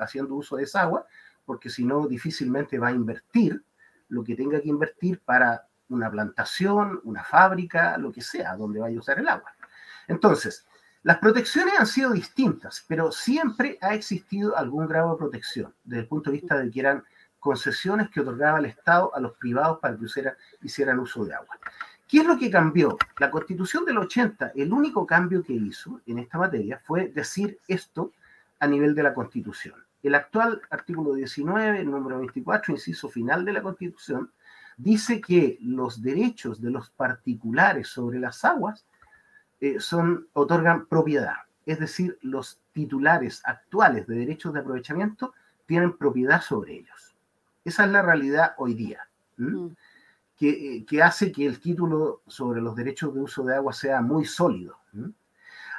haciendo 0.00 0.34
uso 0.34 0.56
de 0.56 0.64
esa 0.64 0.82
agua, 0.82 1.06
porque 1.44 1.70
si 1.70 1.84
no, 1.84 2.08
difícilmente 2.08 2.78
va 2.80 2.88
a 2.88 2.92
invertir 2.92 3.62
lo 4.08 4.24
que 4.24 4.34
tenga 4.34 4.60
que 4.60 4.68
invertir 4.68 5.20
para 5.20 5.66
una 5.88 6.10
plantación, 6.10 7.00
una 7.04 7.24
fábrica, 7.24 7.96
lo 7.98 8.12
que 8.12 8.20
sea, 8.20 8.56
donde 8.56 8.80
vaya 8.80 8.96
a 8.96 9.00
usar 9.00 9.18
el 9.18 9.28
agua. 9.28 9.52
Entonces, 10.06 10.66
las 11.02 11.18
protecciones 11.18 11.74
han 11.78 11.86
sido 11.86 12.12
distintas, 12.12 12.84
pero 12.88 13.12
siempre 13.12 13.78
ha 13.80 13.94
existido 13.94 14.56
algún 14.56 14.86
grado 14.86 15.12
de 15.12 15.18
protección, 15.18 15.74
desde 15.84 16.02
el 16.02 16.08
punto 16.08 16.30
de 16.30 16.38
vista 16.38 16.58
de 16.58 16.70
que 16.70 16.80
eran 16.80 17.04
concesiones 17.38 18.10
que 18.10 18.20
otorgaba 18.20 18.58
el 18.58 18.66
Estado 18.66 19.14
a 19.14 19.20
los 19.20 19.36
privados 19.36 19.78
para 19.78 19.96
que 19.96 20.06
hicieran, 20.62 20.98
uso 20.98 21.24
de 21.24 21.34
agua. 21.34 21.56
¿Qué 22.08 22.18
es 22.18 22.26
lo 22.26 22.38
que 22.38 22.50
cambió? 22.50 22.98
La 23.18 23.30
constitución 23.30 23.84
del 23.84 23.98
80, 23.98 24.52
el 24.56 24.72
único 24.72 25.06
cambio 25.06 25.42
que 25.42 25.52
hizo 25.52 26.00
en 26.06 26.18
esta 26.18 26.38
materia 26.38 26.80
fue 26.84 27.08
decir 27.08 27.58
esto 27.68 28.12
a 28.58 28.66
nivel 28.66 28.94
de 28.94 29.02
la 29.02 29.14
constitución. 29.14 29.87
El 30.02 30.14
actual 30.14 30.62
artículo 30.70 31.14
19, 31.14 31.84
número 31.84 32.18
24, 32.18 32.74
inciso 32.74 33.08
final 33.08 33.44
de 33.44 33.52
la 33.52 33.62
constitución, 33.62 34.30
dice 34.76 35.20
que 35.20 35.58
los 35.60 36.02
derechos 36.02 36.60
de 36.60 36.70
los 36.70 36.90
particulares 36.90 37.88
sobre 37.88 38.20
las 38.20 38.44
aguas 38.44 38.86
eh, 39.60 39.80
son, 39.80 40.28
otorgan 40.32 40.86
propiedad. 40.86 41.34
Es 41.66 41.80
decir, 41.80 42.16
los 42.22 42.60
titulares 42.72 43.42
actuales 43.44 44.06
de 44.06 44.16
derechos 44.16 44.54
de 44.54 44.60
aprovechamiento 44.60 45.34
tienen 45.66 45.96
propiedad 45.96 46.40
sobre 46.40 46.74
ellos. 46.74 47.16
Esa 47.64 47.84
es 47.84 47.90
la 47.90 48.02
realidad 48.02 48.54
hoy 48.56 48.74
día, 48.74 49.06
mm. 49.36 49.66
que, 50.36 50.86
que, 50.88 51.02
hace 51.02 51.32
que 51.32 51.44
el 51.44 51.60
título 51.60 52.22
sobre 52.26 52.62
los 52.62 52.74
derechos 52.76 53.12
de 53.12 53.20
uso 53.20 53.44
de 53.44 53.56
agua 53.56 53.72
sea 53.72 54.00
muy 54.00 54.24
sólido. 54.24 54.78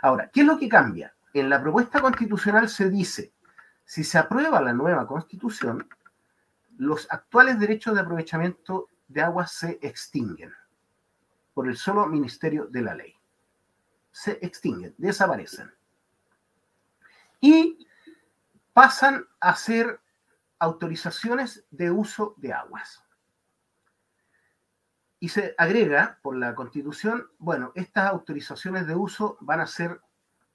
Ahora, 0.01 0.29
¿qué 0.31 0.41
es 0.41 0.45
lo 0.45 0.59
que 0.59 0.69
cambia? 0.69 1.13
En 1.33 1.49
la 1.49 1.61
propuesta 1.61 2.01
constitucional 2.01 2.69
se 2.69 2.89
dice, 2.89 3.31
si 3.89 4.03
se 4.03 4.19
aprueba 4.19 4.61
la 4.61 4.73
nueva 4.73 5.07
constitución, 5.07 5.89
los 6.77 7.07
actuales 7.09 7.59
derechos 7.59 7.95
de 7.95 8.01
aprovechamiento 8.01 8.87
de 9.07 9.21
agua 9.21 9.47
se 9.47 9.79
extinguen 9.81 10.53
por 11.55 11.67
el 11.67 11.75
solo 11.75 12.05
ministerio 12.05 12.67
de 12.67 12.81
la 12.83 12.93
ley 12.93 13.19
se 14.11 14.37
extinguen, 14.41 14.93
desaparecen. 14.97 15.71
Y 17.39 17.87
pasan 18.73 19.25
a 19.39 19.55
ser 19.55 20.01
autorizaciones 20.59 21.65
de 21.71 21.89
uso 21.89 22.33
de 22.37 22.51
aguas. 22.51 23.01
Y 25.21 25.29
se 25.29 25.55
agrega 25.57 26.19
por 26.21 26.35
la 26.35 26.53
constitución, 26.53 27.29
bueno, 27.37 27.71
estas 27.75 28.09
autorizaciones 28.09 28.87
de 28.87 28.95
uso 28.95 29.37
van 29.39 29.61
a 29.61 29.67
ser 29.67 30.01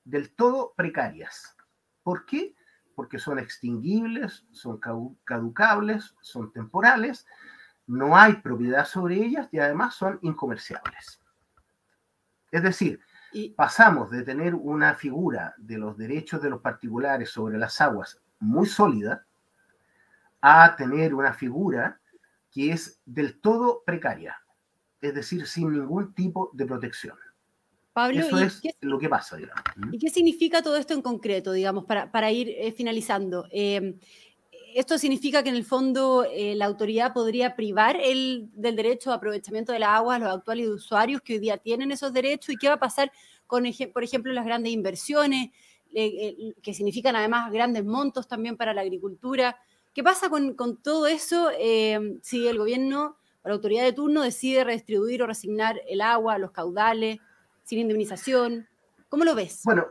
del 0.04 0.34
todo 0.34 0.74
precarias. 0.76 1.56
¿Por 2.02 2.26
qué? 2.26 2.54
Porque 2.94 3.18
son 3.18 3.38
extinguibles, 3.38 4.46
son 4.52 4.78
caducables, 5.24 6.14
son 6.20 6.52
temporales, 6.52 7.26
no 7.86 8.16
hay 8.16 8.34
propiedad 8.34 8.86
sobre 8.86 9.16
ellas 9.16 9.48
y 9.52 9.58
además 9.58 9.94
son 9.94 10.18
incomerciables. 10.22 11.20
Es 12.50 12.62
decir, 12.62 13.00
y 13.32 13.50
pasamos 13.50 14.10
de 14.10 14.22
tener 14.22 14.54
una 14.54 14.94
figura 14.94 15.54
de 15.58 15.76
los 15.76 15.98
derechos 15.98 16.40
de 16.40 16.50
los 16.50 16.60
particulares 16.60 17.30
sobre 17.30 17.58
las 17.58 17.80
aguas 17.80 18.22
muy 18.38 18.66
sólida 18.66 19.26
a 20.40 20.76
tener 20.76 21.14
una 21.14 21.32
figura 21.32 22.00
que 22.52 22.70
es 22.70 23.00
del 23.04 23.40
todo 23.40 23.82
precaria, 23.84 24.40
es 25.00 25.14
decir, 25.14 25.46
sin 25.46 25.72
ningún 25.72 26.14
tipo 26.14 26.50
de 26.52 26.66
protección. 26.66 27.18
Pablo, 27.94 28.20
Eso 28.20 28.38
es 28.38 28.60
lo 28.80 28.98
que 28.98 29.08
pasa, 29.08 29.36
digamos. 29.36 29.62
¿Y 29.92 29.98
qué 29.98 30.10
significa 30.10 30.60
todo 30.60 30.76
esto 30.76 30.92
en 30.92 31.00
concreto, 31.00 31.52
digamos, 31.52 31.84
para, 31.84 32.12
para 32.12 32.30
ir 32.30 32.50
eh, 32.50 32.72
finalizando? 32.72 33.46
Eh, 33.50 33.94
esto 34.74 34.98
significa 34.98 35.42
que 35.44 35.50
en 35.50 35.54
el 35.54 35.64
fondo 35.64 36.26
eh, 36.28 36.56
la 36.56 36.66
autoridad 36.66 37.12
podría 37.12 37.54
privar 37.54 37.96
el, 37.96 38.50
del 38.52 38.74
derecho 38.74 39.10
de 39.10 39.16
aprovechamiento 39.16 39.72
de 39.72 39.78
la 39.78 39.94
agua 39.94 40.16
a 40.16 40.18
los 40.18 40.34
actuales 40.34 40.68
usuarios 40.68 41.22
que 41.22 41.34
hoy 41.34 41.38
día 41.38 41.56
tienen 41.56 41.92
esos 41.92 42.12
derechos 42.12 42.50
y 42.50 42.56
qué 42.56 42.66
va 42.66 42.74
a 42.74 42.80
pasar 42.80 43.12
con, 43.46 43.64
por 43.92 44.02
ejemplo, 44.02 44.32
las 44.32 44.44
grandes 44.44 44.72
inversiones, 44.72 45.50
eh, 45.94 46.54
que 46.60 46.74
significan 46.74 47.14
además 47.14 47.52
grandes 47.52 47.84
montos 47.84 48.26
también 48.26 48.56
para 48.56 48.74
la 48.74 48.80
agricultura. 48.80 49.56
¿Qué 49.92 50.02
pasa 50.02 50.28
con, 50.28 50.56
todo 50.82 51.06
eso 51.06 51.52
eh, 51.56 52.18
si 52.20 52.48
el 52.48 52.58
gobierno 52.58 53.16
o 53.44 53.48
la 53.48 53.54
autoridad 53.54 53.84
de 53.84 53.92
turno 53.92 54.22
decide 54.22 54.64
redistribuir 54.64 55.22
o 55.22 55.28
resignar 55.28 55.80
el 55.88 56.00
agua, 56.00 56.38
los 56.38 56.50
caudales, 56.50 57.18
sin 57.64 57.80
indemnización? 57.80 58.68
¿Cómo 59.08 59.24
lo 59.24 59.34
ves? 59.34 59.62
Bueno, 59.64 59.86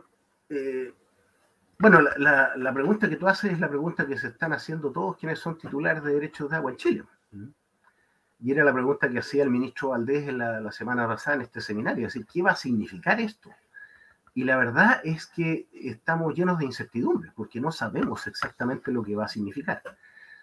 bueno, 1.78 2.00
la, 2.16 2.72
pregunta 2.72 3.08
que 3.08 3.16
tú 3.16 3.26
haces 3.26 3.52
es 3.52 3.60
la 3.60 3.68
pregunta 3.68 4.06
que 4.06 4.16
se 4.16 4.28
están 4.28 4.52
haciendo 4.52 4.90
todos 4.90 5.16
quienes 5.16 5.38
son 5.38 5.58
titulares 5.58 6.02
de 6.04 6.14
derechos 6.14 6.50
de 6.50 6.56
agua 6.56 6.70
en 6.70 6.76
Chile. 6.76 7.04
Y 8.40 8.52
era 8.52 8.64
la 8.64 8.72
pregunta 8.72 9.08
que 9.08 9.18
hacía 9.18 9.42
el 9.42 9.50
ministro 9.50 9.90
Valdés 9.90 10.28
en 10.28 10.38
la, 10.38 10.72
semana 10.72 11.06
pasada 11.06 11.36
en 11.36 11.42
este 11.42 11.60
seminario, 11.60 12.06
es 12.06 12.14
decir, 12.14 12.26
¿qué 12.32 12.42
va 12.42 12.52
a 12.52 12.56
significar 12.56 13.20
esto? 13.20 13.50
Y 14.34 14.44
la 14.44 14.56
verdad 14.56 15.00
es 15.04 15.26
que 15.26 15.68
estamos 15.72 16.34
llenos 16.34 16.58
de 16.58 16.64
incertidumbre, 16.64 17.32
porque 17.34 17.60
no 17.60 17.70
sabemos 17.70 18.26
exactamente 18.26 18.90
lo 18.90 19.02
que 19.02 19.16
va 19.16 19.26
a 19.26 19.28
significar. 19.28 19.82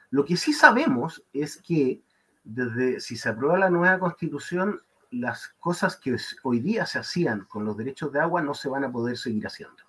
Lo 0.09 0.25
que 0.25 0.37
sí 0.37 0.53
sabemos 0.53 1.23
es 1.33 1.57
que 1.57 2.01
desde 2.43 2.99
si 2.99 3.15
se 3.15 3.29
aprueba 3.29 3.57
la 3.57 3.69
nueva 3.69 3.99
constitución, 3.99 4.81
las 5.11 5.49
cosas 5.59 5.97
que 5.97 6.15
hoy 6.43 6.59
día 6.59 6.85
se 6.85 6.99
hacían 6.99 7.41
con 7.45 7.65
los 7.65 7.77
derechos 7.77 8.11
de 8.11 8.21
agua 8.21 8.41
no 8.41 8.53
se 8.53 8.69
van 8.69 8.85
a 8.85 8.91
poder 8.91 9.17
seguir 9.17 9.45
haciendo. 9.45 9.83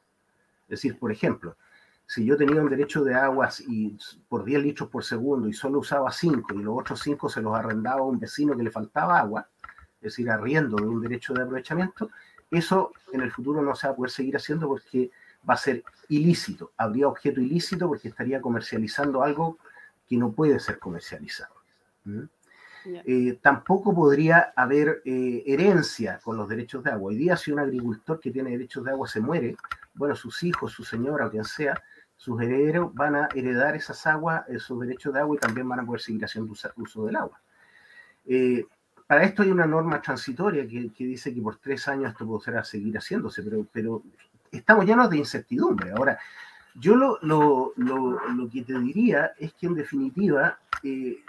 Es 0.65 0.81
decir, 0.81 0.99
por 0.99 1.13
ejemplo, 1.13 1.57
si 2.07 2.25
yo 2.25 2.37
tenía 2.37 2.61
un 2.61 2.69
derecho 2.69 3.05
de 3.05 3.15
aguas 3.15 3.61
y 3.61 3.97
por 4.29 4.45
10 4.45 4.63
litros 4.63 4.89
por 4.91 5.05
segundo 5.05 5.49
y 5.49 5.53
solo 5.53 5.79
usaba 5.79 6.11
5 6.11 6.55
y 6.55 6.63
los 6.63 6.79
otros 6.79 7.01
5 7.01 7.29
se 7.29 7.41
los 7.41 7.55
arrendaba 7.55 8.01
a 8.01 8.05
un 8.05 8.19
vecino 8.19 8.57
que 8.57 8.63
le 8.63 8.71
faltaba 8.71 9.19
agua, 9.19 9.49
es 9.97 10.03
decir, 10.03 10.29
arriendo 10.29 10.77
de 10.77 10.89
un 10.89 11.01
derecho 11.01 11.33
de 11.33 11.43
aprovechamiento, 11.43 12.11
eso 12.51 12.93
en 13.13 13.23
el 13.23 13.31
futuro 13.31 13.63
no 13.63 13.75
se 13.75 13.87
va 13.87 13.93
a 13.93 13.97
poder 13.97 14.11
seguir 14.11 14.37
haciendo 14.37 14.67
porque 14.69 15.11
va 15.49 15.55
a 15.55 15.57
ser 15.57 15.85
ilícito, 16.09 16.73
habría 16.77 17.09
objeto 17.09 17.41
ilícito 17.41 17.89
porque 17.89 18.09
estaría 18.09 18.41
comercializando 18.41 19.23
algo 19.23 19.59
que 20.09 20.17
no 20.17 20.33
puede 20.33 20.59
ser 20.61 20.79
comercializado. 20.79 21.55
Eh, 22.85 23.39
tampoco 23.41 23.95
podría 23.95 24.53
haber 24.57 25.03
eh, 25.05 25.43
herencia 25.47 26.19
con 26.23 26.37
los 26.37 26.49
derechos 26.49 26.83
de 26.83 26.91
agua. 26.91 27.11
Hoy 27.11 27.17
día 27.17 27.37
si 27.37 27.53
un 27.53 27.61
agricultor 27.61 28.19
que 28.19 28.31
tiene 28.31 28.51
derechos 28.51 28.85
de 28.85 28.91
agua 28.91 29.07
se 29.07 29.21
muere, 29.21 29.57
bueno, 29.95 30.17
sus 30.17 30.43
hijos, 30.43 30.73
su 30.73 30.85
señora 30.85 31.31
quien 31.31 31.45
sea, 31.45 31.81
sus 32.17 32.41
herederos 32.41 32.95
van 32.95 33.17
a 33.17 33.29
heredar 33.35 33.75
esas 33.75 34.07
aguas, 34.07 34.49
esos 34.49 34.79
derechos 34.81 35.13
de 35.13 35.21
agua 35.21 35.37
y 35.37 35.39
también 35.39 35.69
van 35.69 35.81
a 35.81 35.85
poder 35.87 36.01
seguir 36.01 36.25
haciendo 36.25 36.53
uso 36.77 37.05
del 37.05 37.17
agua. 37.17 37.41
Eh, 38.27 38.65
para 39.07 39.25
esto 39.25 39.43
hay 39.43 39.51
una 39.51 39.67
norma 39.67 40.01
transitoria 40.01 40.67
que, 40.67 40.91
dice 40.99 41.35
que 41.35 41.43
por 41.43 41.57
tres 41.57 41.87
años 41.89 42.13
esto 42.13 42.27
podrá 42.27 42.65
seguir 42.65 42.97
haciéndose, 42.97 43.43
pero, 43.43 43.67
pero 43.73 44.03
estamos 44.51 44.87
llenos 44.87 45.11
de 45.11 45.19
incertidumbre. 45.19 45.91
Ahora, 45.91 46.19
yo 46.75 46.97
lo, 46.97 47.19
lo, 47.23 47.73
lo, 47.77 48.51
que 48.51 48.63
te 48.63 48.79
diría 48.79 49.33
es 49.39 49.53
que 49.55 49.67
en 49.67 49.75
definitiva 49.75 50.59
eh, 50.83 51.23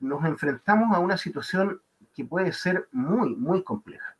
nos 0.00 0.24
enfrentamos 0.24 0.94
a 0.94 0.98
una 0.98 1.16
situación 1.16 1.80
que 2.14 2.24
puede 2.24 2.52
ser 2.52 2.88
muy, 2.92 3.34
muy 3.36 3.62
compleja. 3.62 4.16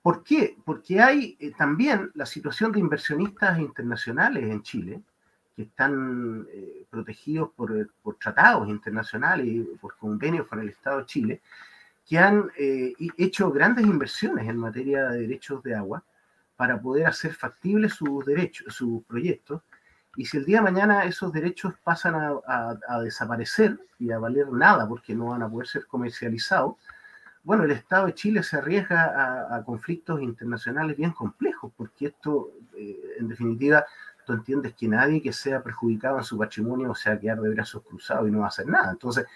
¿Por 0.00 0.22
qué? 0.22 0.56
Porque 0.64 1.00
hay 1.00 1.36
eh, 1.40 1.52
también 1.56 2.10
la 2.14 2.26
situación 2.26 2.72
de 2.72 2.80
inversionistas 2.80 3.58
internacionales 3.58 4.44
en 4.44 4.62
Chile 4.62 5.02
que 5.54 5.62
están 5.62 6.46
eh, 6.50 6.86
protegidos 6.88 7.50
por, 7.54 7.90
tratados 8.18 8.68
internacionales 8.68 9.46
y 9.46 9.60
por 9.80 9.96
convenios 9.96 10.46
con 10.46 10.60
el 10.60 10.70
Estado 10.70 11.00
de 11.00 11.06
Chile, 11.06 11.42
que 12.08 12.18
han 12.18 12.50
hecho 12.56 13.52
grandes 13.52 13.84
inversiones 13.84 14.48
en 14.48 14.56
materia 14.56 15.10
de 15.10 15.20
derechos 15.20 15.62
de 15.62 15.74
agua 15.74 16.02
para 16.56 16.80
poder 16.80 17.06
hacer 17.06 17.34
factibles 17.34 17.94
sus 17.94 18.24
derechos, 18.24 18.74
sus 18.74 19.04
proyectos. 19.04 19.62
Y 20.16 20.26
si 20.26 20.36
el 20.36 20.44
día 20.44 20.58
de 20.58 20.64
mañana 20.64 21.04
esos 21.04 21.32
derechos 21.32 21.74
pasan 21.82 22.14
a, 22.14 22.78
a, 22.88 23.00
desaparecer 23.00 23.78
y 23.98 24.10
a 24.10 24.18
valer 24.18 24.52
nada 24.52 24.86
porque 24.86 25.14
no 25.14 25.26
van 25.26 25.42
a 25.42 25.48
poder 25.48 25.66
ser 25.66 25.86
comercializados, 25.86 26.76
bueno, 27.44 27.64
el 27.64 27.72
Estado 27.72 28.06
de 28.06 28.14
Chile 28.14 28.42
se 28.42 28.56
arriesga 28.56 29.56
a, 29.56 29.64
conflictos 29.64 30.22
internacionales 30.22 30.96
bien 30.96 31.10
complejos, 31.10 31.72
porque 31.76 32.06
esto, 32.06 32.52
eh, 32.76 33.16
en 33.18 33.28
definitiva, 33.28 33.84
tú 34.24 34.32
entiendes 34.32 34.74
que 34.74 34.86
nadie 34.86 35.20
que 35.20 35.32
sea 35.32 35.62
perjudicado 35.62 36.18
en 36.18 36.24
su 36.24 36.38
patrimonio 36.38 36.94
se 36.94 37.10
va 37.10 37.16
a 37.16 37.18
quedar 37.18 37.40
de 37.40 37.50
brazos 37.50 37.82
cruzados 37.82 38.28
y 38.28 38.30
no 38.30 38.40
va 38.40 38.44
a 38.44 38.48
hacer 38.48 38.66
nada. 38.68 38.92
Entonces, 38.92 39.26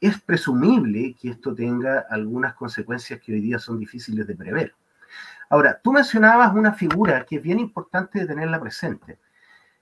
es 0.00 0.20
presumible 0.20 1.16
que 1.18 1.30
esto 1.30 1.54
tenga 1.54 2.00
algunas 2.10 2.54
consecuencias 2.54 3.20
que 3.20 3.32
hoy 3.32 3.40
día 3.40 3.58
son 3.58 3.78
difíciles 3.78 4.26
de 4.26 4.36
prever. 4.36 4.74
Ahora, 5.48 5.80
tú 5.82 5.92
mencionabas 5.92 6.52
una 6.54 6.74
figura 6.74 7.24
que 7.24 7.36
es 7.36 7.42
bien 7.42 7.58
importante 7.60 8.18
de 8.18 8.26
tenerla 8.26 8.60
presente. 8.60 9.18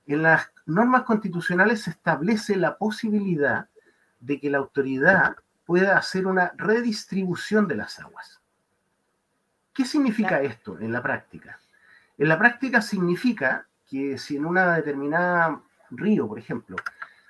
En 0.07 0.23
las 0.23 0.51
normas 0.67 1.03
constitucionales 1.03 1.83
se 1.83 1.91
establece 1.91 2.57
la 2.57 2.77
posibilidad 2.77 3.69
de 4.21 4.41
que 4.41 4.51
la 4.51 4.59
autoridad 4.59 5.37
pueda 5.65 5.97
hacer 5.97 6.27
una 6.27 6.53
redistribución 6.57 7.69
de 7.69 7.77
las 7.77 7.99
aguas. 7.99 8.41
¿Qué 9.73 9.85
significa 9.85 10.43
esto 10.43 10.79
en 10.79 10.93
la 10.93 11.03
práctica? 11.03 11.59
En 12.19 12.29
la 12.29 12.39
práctica 12.39 12.83
significa 12.83 13.67
que 13.87 14.19
si 14.19 14.37
en 14.37 14.45
una 14.45 14.77
determinada 14.77 15.63
río, 15.91 16.29
por 16.29 16.39
ejemplo, 16.39 16.77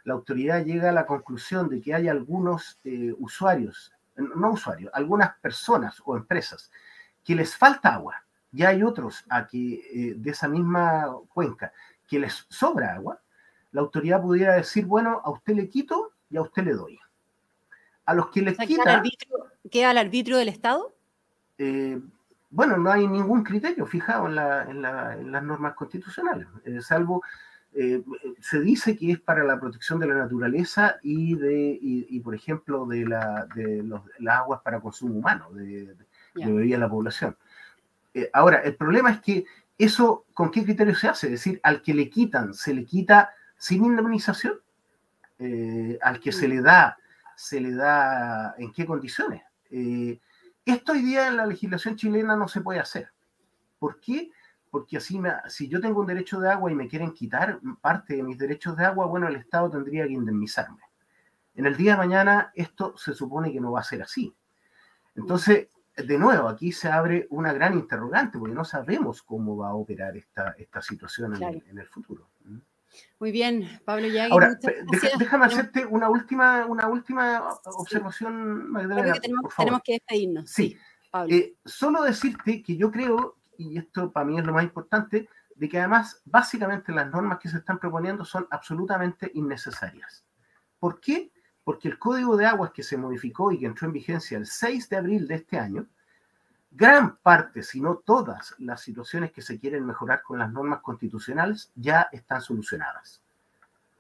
la 0.04 0.14
autoridad 0.14 0.64
llega 0.64 0.90
a 0.90 0.92
la 0.92 1.06
conclusión 1.06 1.68
de 1.68 1.80
que 1.80 1.94
hay 1.94 2.08
algunos 2.08 2.80
eh, 2.84 3.14
usuarios, 3.18 3.92
no 4.16 4.52
usuarios, 4.52 4.90
algunas 4.94 5.36
personas 5.38 6.02
o 6.04 6.16
empresas 6.16 6.70
que 7.24 7.34
les 7.34 7.56
falta 7.56 7.94
agua 7.94 8.24
y 8.52 8.64
hay 8.64 8.82
otros 8.82 9.24
aquí 9.30 9.82
eh, 9.92 10.14
de 10.16 10.30
esa 10.30 10.48
misma 10.48 11.06
cuenca 11.32 11.72
que 12.12 12.18
les 12.18 12.44
sobra 12.50 12.92
agua, 12.96 13.18
la 13.70 13.80
autoridad 13.80 14.20
pudiera 14.20 14.56
decir, 14.56 14.84
bueno, 14.84 15.22
a 15.24 15.30
usted 15.30 15.54
le 15.54 15.66
quito 15.70 16.12
y 16.28 16.36
a 16.36 16.42
usted 16.42 16.62
le 16.62 16.74
doy. 16.74 16.98
A 18.04 18.12
los 18.12 18.28
que 18.28 18.42
les 18.42 18.58
quita... 18.58 19.02
¿Queda 19.70 19.90
al 19.90 19.96
arbitrio 19.96 20.36
del 20.36 20.50
Estado? 20.50 20.94
Eh, 21.56 21.98
bueno, 22.50 22.76
no 22.76 22.92
hay 22.92 23.08
ningún 23.08 23.42
criterio 23.42 23.86
fijado 23.86 24.26
en, 24.26 24.34
las 24.82 25.42
normas 25.42 25.74
constitucionales, 25.74 26.46
eh, 26.66 26.82
salvo 26.82 27.22
eh, 27.72 28.02
se 28.40 28.60
dice 28.60 28.94
que 28.94 29.12
es 29.12 29.20
para 29.20 29.42
la 29.44 29.58
protección 29.58 29.98
de 29.98 30.08
la 30.08 30.16
naturaleza 30.16 30.96
y 31.02 31.34
de, 31.36 31.78
y, 31.80 32.20
por 32.20 32.34
ejemplo, 32.34 32.84
de, 32.84 33.06
la, 33.06 33.46
de 33.54 33.82
los, 33.82 34.02
las 34.18 34.40
aguas 34.40 34.60
para 34.60 34.82
consumo 34.82 35.14
humano, 35.14 35.50
de, 35.52 35.94
de 36.34 36.52
bebida 36.52 36.76
la 36.76 36.90
población. 36.90 37.34
Eh, 38.14 38.28
ahora, 38.32 38.58
el 38.58 38.74
problema 38.76 39.10
es 39.10 39.20
que 39.20 39.44
eso, 39.84 40.26
¿con 40.34 40.50
qué 40.50 40.64
criterio 40.64 40.94
se 40.94 41.08
hace? 41.08 41.26
Es 41.26 41.32
decir, 41.32 41.60
al 41.62 41.82
que 41.82 41.94
le 41.94 42.08
quitan, 42.08 42.54
se 42.54 42.74
le 42.74 42.84
quita 42.84 43.30
sin 43.56 43.84
indemnización, 43.84 44.54
al 46.02 46.20
que 46.20 46.32
se 46.32 46.46
mm. 46.46 46.50
le 46.50 46.62
da, 46.62 46.98
se 47.36 47.60
le 47.60 47.74
da 47.74 48.54
en 48.58 48.72
qué 48.72 48.86
condiciones. 48.86 49.42
Esto 50.64 50.92
hoy 50.92 51.02
día 51.02 51.26
en 51.26 51.36
la 51.36 51.46
legislación 51.46 51.96
chilena 51.96 52.36
no 52.36 52.46
se 52.46 52.60
puede 52.60 52.78
hacer. 52.78 53.10
¿Por 53.78 53.98
qué? 53.98 54.30
Porque 54.70 54.96
así, 54.98 55.18
me, 55.18 55.32
si 55.48 55.68
yo 55.68 55.80
tengo 55.80 56.00
un 56.00 56.06
derecho 56.06 56.38
de 56.38 56.50
agua 56.50 56.70
y 56.70 56.74
me 56.74 56.86
quieren 56.86 57.12
quitar 57.12 57.60
parte 57.80 58.14
de 58.14 58.22
mis 58.22 58.38
derechos 58.38 58.76
de 58.76 58.84
agua, 58.84 59.06
bueno, 59.06 59.26
el 59.26 59.36
Estado 59.36 59.70
tendría 59.70 60.06
que 60.06 60.12
indemnizarme. 60.12 60.82
En 61.56 61.66
el 61.66 61.76
día 61.76 61.92
de 61.92 61.98
mañana 61.98 62.52
esto 62.54 62.96
se 62.96 63.12
supone 63.12 63.52
que 63.52 63.60
no 63.60 63.72
va 63.72 63.80
a 63.80 63.84
ser 63.84 64.02
así. 64.02 64.34
Entonces, 65.16 65.68
de 65.96 66.18
nuevo, 66.18 66.48
aquí 66.48 66.72
se 66.72 66.88
abre 66.88 67.26
una 67.30 67.52
gran 67.52 67.74
interrogante 67.74 68.38
porque 68.38 68.54
no 68.54 68.64
sabemos 68.64 69.22
cómo 69.22 69.56
va 69.56 69.68
a 69.68 69.74
operar 69.74 70.16
esta, 70.16 70.54
esta 70.58 70.80
situación 70.80 71.36
en, 71.36 71.62
en 71.68 71.78
el 71.78 71.86
futuro. 71.86 72.30
Muy 73.18 73.32
bien, 73.32 73.80
Pablo 73.84 74.08
Yagui. 74.08 74.32
Ahora, 74.32 74.58
déjame 75.18 75.46
hacerte 75.46 75.86
una 75.86 76.08
última, 76.08 76.66
una 76.66 76.88
última 76.88 77.48
observación, 77.64 78.70
Magdalena. 78.70 79.14
tenemos, 79.14 79.82
que 79.84 79.92
despedirnos. 79.92 80.50
Sí, 80.50 80.76
eh, 81.28 81.54
solo 81.64 82.02
decirte 82.02 82.62
que 82.62 82.76
yo 82.76 82.90
creo, 82.90 83.38
y 83.56 83.78
esto 83.78 84.10
para 84.10 84.26
mí 84.26 84.38
es 84.38 84.44
lo 84.44 84.52
más 84.52 84.64
importante, 84.64 85.28
de 85.54 85.68
que 85.68 85.78
además 85.78 86.20
básicamente 86.24 86.92
las 86.92 87.10
normas 87.10 87.38
que 87.38 87.48
se 87.48 87.58
están 87.58 87.78
proponiendo 87.78 88.24
son 88.24 88.46
absolutamente 88.50 89.30
innecesarias. 89.34 90.24
¿Por 90.78 91.00
qué? 91.00 91.30
Porque 91.64 91.88
el 91.88 91.98
código 91.98 92.36
de 92.36 92.46
aguas 92.46 92.72
que 92.72 92.82
se 92.82 92.96
modificó 92.96 93.52
y 93.52 93.58
que 93.58 93.66
entró 93.66 93.86
en 93.86 93.92
vigencia 93.92 94.38
el 94.38 94.46
6 94.46 94.88
de 94.88 94.96
abril 94.96 95.28
de 95.28 95.36
este 95.36 95.58
año, 95.58 95.86
gran 96.70 97.16
parte, 97.16 97.62
si 97.62 97.80
no 97.80 97.96
todas, 97.96 98.54
las 98.58 98.80
situaciones 98.80 99.32
que 99.32 99.42
se 99.42 99.58
quieren 99.60 99.86
mejorar 99.86 100.22
con 100.22 100.38
las 100.38 100.50
normas 100.50 100.80
constitucionales 100.80 101.70
ya 101.74 102.08
están 102.12 102.40
solucionadas. 102.40 103.22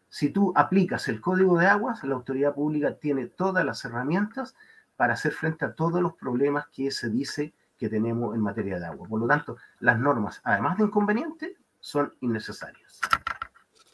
Si 0.08 0.28
tú 0.28 0.52
aplicas 0.54 1.08
el 1.08 1.20
código 1.20 1.56
de 1.56 1.66
aguas, 1.66 2.04
la 2.04 2.14
autoridad 2.14 2.54
pública 2.54 2.96
tiene 2.96 3.26
todas 3.26 3.64
las 3.64 3.84
herramientas 3.84 4.54
para 4.96 5.14
hacer 5.14 5.32
frente 5.32 5.64
a 5.64 5.74
todos 5.74 6.02
los 6.02 6.14
problemas 6.14 6.66
que 6.68 6.90
se 6.90 7.08
dice 7.08 7.54
que 7.78 7.88
tenemos 7.88 8.34
en 8.34 8.40
materia 8.40 8.78
de 8.78 8.86
agua. 8.86 9.08
Por 9.08 9.20
lo 9.20 9.26
tanto, 9.26 9.56
las 9.80 9.98
normas, 9.98 10.40
además 10.44 10.76
de 10.76 10.84
inconvenientes, 10.84 11.56
son 11.80 12.12
innecesarias. 12.20 13.00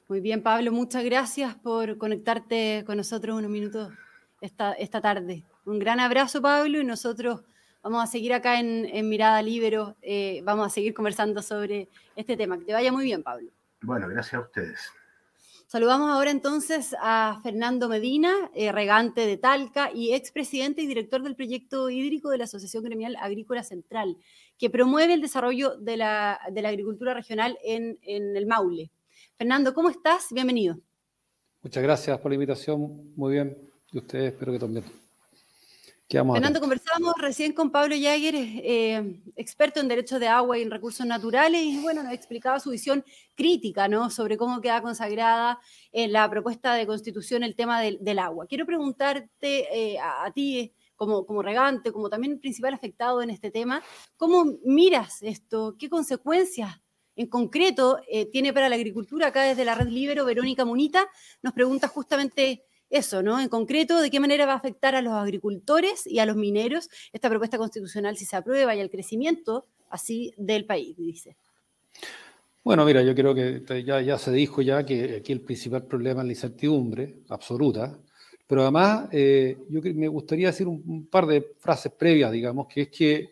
Muy 0.08 0.20
bien, 0.20 0.42
Pablo, 0.42 0.72
muchas 0.72 1.04
gracias 1.04 1.54
por 1.54 1.98
conectarte 1.98 2.82
con 2.86 2.96
nosotros 2.96 3.36
unos 3.36 3.50
minutos 3.50 3.92
esta, 4.40 4.72
esta 4.72 5.00
tarde. 5.00 5.44
Un 5.66 5.78
gran 5.78 6.00
abrazo, 6.00 6.40
Pablo, 6.40 6.80
y 6.80 6.84
nosotros 6.84 7.42
Vamos 7.82 8.02
a 8.02 8.06
seguir 8.06 8.32
acá 8.32 8.58
en, 8.58 9.08
Mirada 9.08 9.40
Libero, 9.40 9.96
eh, 10.02 10.40
vamos 10.44 10.66
a 10.66 10.70
seguir 10.70 10.94
conversando 10.94 11.42
sobre 11.42 11.88
este 12.16 12.36
tema. 12.36 12.58
Que 12.58 12.64
te 12.64 12.72
vaya 12.72 12.92
muy 12.92 13.04
bien, 13.04 13.22
Pablo. 13.22 13.50
Bueno, 13.80 14.08
gracias 14.08 14.34
a 14.34 14.40
ustedes. 14.40 14.92
Saludamos 15.66 16.10
ahora 16.10 16.30
entonces 16.30 16.96
a 17.00 17.40
Fernando 17.42 17.88
Medina, 17.88 18.50
eh, 18.54 18.72
regante 18.72 19.26
de 19.26 19.36
Talca 19.36 19.90
y 19.94 20.12
expresidente 20.14 20.82
y 20.82 20.86
director 20.86 21.22
del 21.22 21.36
proyecto 21.36 21.88
hídrico 21.88 22.30
de 22.30 22.38
la 22.38 22.44
Asociación 22.44 22.82
Gremial 22.84 23.16
Agrícola 23.16 23.62
Central, 23.62 24.16
que 24.58 24.70
promueve 24.70 25.14
el 25.14 25.20
desarrollo 25.20 25.76
de 25.76 25.98
la, 25.98 26.32
agricultura 26.32 27.14
regional 27.14 27.58
en, 27.62 27.98
en, 28.02 28.36
el 28.36 28.46
Maule. 28.46 28.90
Fernando, 29.38 29.72
¿cómo 29.72 29.88
estás? 29.88 30.26
Bienvenido. 30.32 30.80
Muchas 31.62 31.80
gracias 31.80 32.18
por 32.18 32.32
la 32.32 32.34
invitación. 32.34 33.14
Muy 33.14 33.34
bien. 33.34 33.56
Y 33.92 33.98
ustedes 33.98 34.32
espero 34.32 34.50
que 34.50 34.58
también. 34.58 34.84
Fernando, 36.08 36.58
conversábamos 36.58 37.14
recién 37.18 37.52
con 37.52 37.70
Pablo 37.70 37.94
Yager, 37.94 38.34
eh, 38.34 39.20
experto 39.36 39.78
en 39.78 39.88
derechos 39.88 40.18
de 40.18 40.26
agua 40.26 40.58
y 40.58 40.62
en 40.62 40.70
recursos 40.70 41.06
naturales, 41.06 41.62
y 41.62 41.80
bueno, 41.82 42.02
nos 42.02 42.14
explicaba 42.14 42.58
su 42.58 42.70
visión 42.70 43.04
crítica, 43.34 43.88
¿no? 43.88 44.10
Sobre 44.10 44.38
cómo 44.38 44.62
queda 44.62 44.80
consagrada 44.80 45.60
en 45.92 46.12
la 46.12 46.28
propuesta 46.28 46.74
de 46.74 46.86
constitución 46.86 47.42
el 47.42 47.54
tema 47.54 47.82
del, 47.82 48.18
agua. 48.18 48.46
Quiero 48.46 48.64
preguntarte 48.64 49.68
eh, 49.70 49.98
a, 50.00 50.32
ti, 50.32 50.72
como, 50.96 51.26
como 51.26 51.42
regante, 51.42 51.92
como 51.92 52.08
también 52.08 52.40
principal 52.40 52.72
afectado 52.72 53.20
en 53.20 53.28
este 53.28 53.50
tema, 53.50 53.82
¿cómo 54.16 54.46
miras 54.64 55.22
esto? 55.22 55.76
¿Qué 55.78 55.90
consecuencias 55.90 56.80
en 57.18 57.26
concreto 57.26 58.00
eh, 58.10 58.26
tiene 58.26 58.52
para 58.52 58.68
la 58.68 58.76
agricultura? 58.76 59.26
Acá 59.26 59.42
desde 59.42 59.64
la 59.64 59.74
Red 59.74 59.88
Libero, 59.88 60.24
Verónica 60.24 60.64
Munita 60.64 61.06
nos 61.42 61.52
pregunta 61.52 61.88
justamente 61.88 62.64
eso, 62.88 63.22
¿no? 63.22 63.38
En 63.40 63.48
concreto, 63.48 64.00
¿de 64.00 64.10
qué 64.10 64.20
manera 64.20 64.46
va 64.46 64.52
a 64.52 64.56
afectar 64.56 64.94
a 64.94 65.02
los 65.02 65.12
agricultores 65.12 66.06
y 66.06 66.20
a 66.20 66.26
los 66.26 66.36
mineros 66.36 66.88
esta 67.12 67.28
propuesta 67.28 67.58
constitucional 67.58 68.16
si 68.16 68.24
se 68.24 68.36
aprueba 68.36 68.74
y 68.74 68.80
al 68.80 68.88
crecimiento 68.88 69.66
así 69.90 70.32
del 70.38 70.64
país, 70.64 70.96
dice? 70.96 71.36
Bueno, 72.64 72.84
mira, 72.84 73.02
yo 73.02 73.14
creo 73.14 73.34
que 73.34 73.84
ya, 73.84 74.00
ya 74.00 74.18
se 74.18 74.30
dijo 74.30 74.62
ya 74.62 74.84
que 74.84 75.16
aquí 75.16 75.32
el 75.32 75.40
principal 75.40 75.84
problema 75.86 76.20
es 76.20 76.26
la 76.26 76.32
incertidumbre 76.32 77.16
absoluta, 77.28 77.98
pero 78.46 78.62
además 78.62 79.08
eh, 79.12 79.58
yo 79.68 79.80
me 79.94 80.08
gustaría 80.08 80.48
decir 80.48 80.66
un, 80.66 81.06
par 81.10 81.26
de 81.26 81.54
frases 81.58 81.92
previas, 81.92 82.32
digamos, 82.32 82.66
que 82.66 82.82
es 82.82 82.88
que 82.88 83.30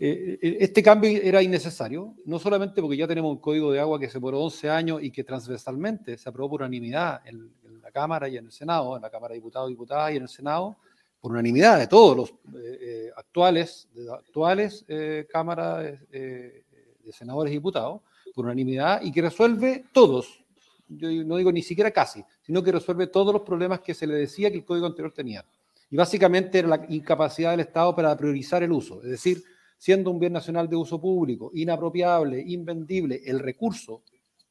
eh, 0.00 0.38
eh, 0.40 0.56
este 0.60 0.80
cambio 0.80 1.10
era 1.10 1.42
innecesario, 1.42 2.14
no 2.24 2.38
solamente 2.38 2.80
porque 2.80 2.96
ya 2.96 3.08
tenemos 3.08 3.32
un 3.32 3.38
código 3.38 3.72
de 3.72 3.80
agua 3.80 3.98
que 3.98 4.08
se 4.08 4.20
por 4.20 4.32
11 4.32 4.70
años 4.70 5.02
y 5.02 5.10
que 5.10 5.24
transversalmente 5.24 6.16
se 6.16 6.28
aprobó 6.28 6.50
por 6.50 6.60
unanimidad 6.62 7.20
en, 7.26 7.56
Cámara 7.90 8.28
y 8.28 8.36
en 8.36 8.44
el 8.44 8.52
Senado, 8.52 8.96
en 8.96 9.02
la 9.02 9.08
Cámara 9.08 9.32
de 9.32 9.36
Diputados 9.38 9.70
y 9.70 9.72
Diputadas 9.72 10.12
y 10.12 10.16
en 10.16 10.22
el 10.24 10.28
Senado, 10.28 10.76
por 11.20 11.32
unanimidad 11.32 11.78
de 11.78 11.86
todos 11.86 12.14
los 12.14 12.34
eh, 12.62 13.10
actuales, 13.16 13.88
de 13.94 14.12
actuales 14.12 14.84
eh, 14.88 15.26
cámaras 15.32 15.98
de 16.10 16.62
senadores 17.10 17.50
y 17.50 17.56
diputados, 17.56 18.02
por 18.34 18.44
unanimidad, 18.44 19.00
y 19.02 19.10
que 19.10 19.22
resuelve 19.22 19.86
todos, 19.90 20.44
yo 20.86 21.08
no 21.24 21.38
digo 21.38 21.50
ni 21.50 21.62
siquiera 21.62 21.90
casi, 21.90 22.22
sino 22.42 22.62
que 22.62 22.72
resuelve 22.72 23.06
todos 23.06 23.32
los 23.32 23.40
problemas 23.40 23.80
que 23.80 23.94
se 23.94 24.06
le 24.06 24.14
decía 24.14 24.50
que 24.50 24.58
el 24.58 24.64
código 24.66 24.86
anterior 24.86 25.12
tenía. 25.12 25.44
Y 25.90 25.96
básicamente 25.96 26.58
era 26.58 26.68
la 26.68 26.86
incapacidad 26.90 27.52
del 27.52 27.60
Estado 27.60 27.96
para 27.96 28.14
priorizar 28.18 28.62
el 28.62 28.70
uso, 28.70 29.02
es 29.02 29.08
decir, 29.08 29.42
siendo 29.78 30.10
un 30.10 30.18
bien 30.18 30.32
nacional 30.32 30.68
de 30.68 30.76
uso 30.76 31.00
público, 31.00 31.50
inapropiable, 31.54 32.42
invendible, 32.44 33.22
el 33.24 33.38
recurso 33.38 34.02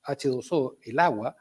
H2O, 0.05 0.77
el 0.81 0.97
agua, 0.99 1.35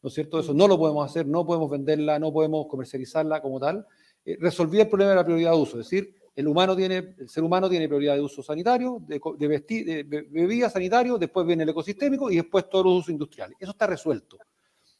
¿no 0.00 0.08
es 0.08 0.14
cierto? 0.14 0.38
Eso 0.38 0.54
no 0.54 0.68
lo 0.68 0.78
podemos 0.78 1.04
hacer, 1.04 1.26
no 1.26 1.44
podemos 1.44 1.70
venderla, 1.70 2.18
no 2.18 2.32
podemos 2.32 2.66
comercializarla 2.68 3.42
como 3.42 3.58
tal. 3.58 3.84
Eh, 4.24 4.36
resolvía 4.40 4.82
el 4.82 4.88
problema 4.88 5.10
de 5.10 5.16
la 5.16 5.24
prioridad 5.24 5.50
de 5.50 5.56
uso, 5.58 5.80
es 5.80 5.90
decir, 5.90 6.14
el, 6.34 6.48
humano 6.48 6.74
tiene, 6.74 7.14
el 7.18 7.28
ser 7.28 7.44
humano 7.44 7.68
tiene 7.68 7.88
prioridad 7.88 8.14
de 8.14 8.22
uso 8.22 8.42
sanitario, 8.42 9.02
de, 9.06 9.20
de, 9.38 10.04
de 10.04 10.22
bebida 10.30 10.70
sanitario, 10.70 11.18
después 11.18 11.46
viene 11.46 11.64
el 11.64 11.68
ecosistémico 11.68 12.30
y 12.30 12.36
después 12.36 12.70
todos 12.70 12.86
los 12.86 12.94
usos 12.94 13.10
industriales. 13.10 13.56
Eso 13.60 13.72
está 13.72 13.86
resuelto. 13.86 14.38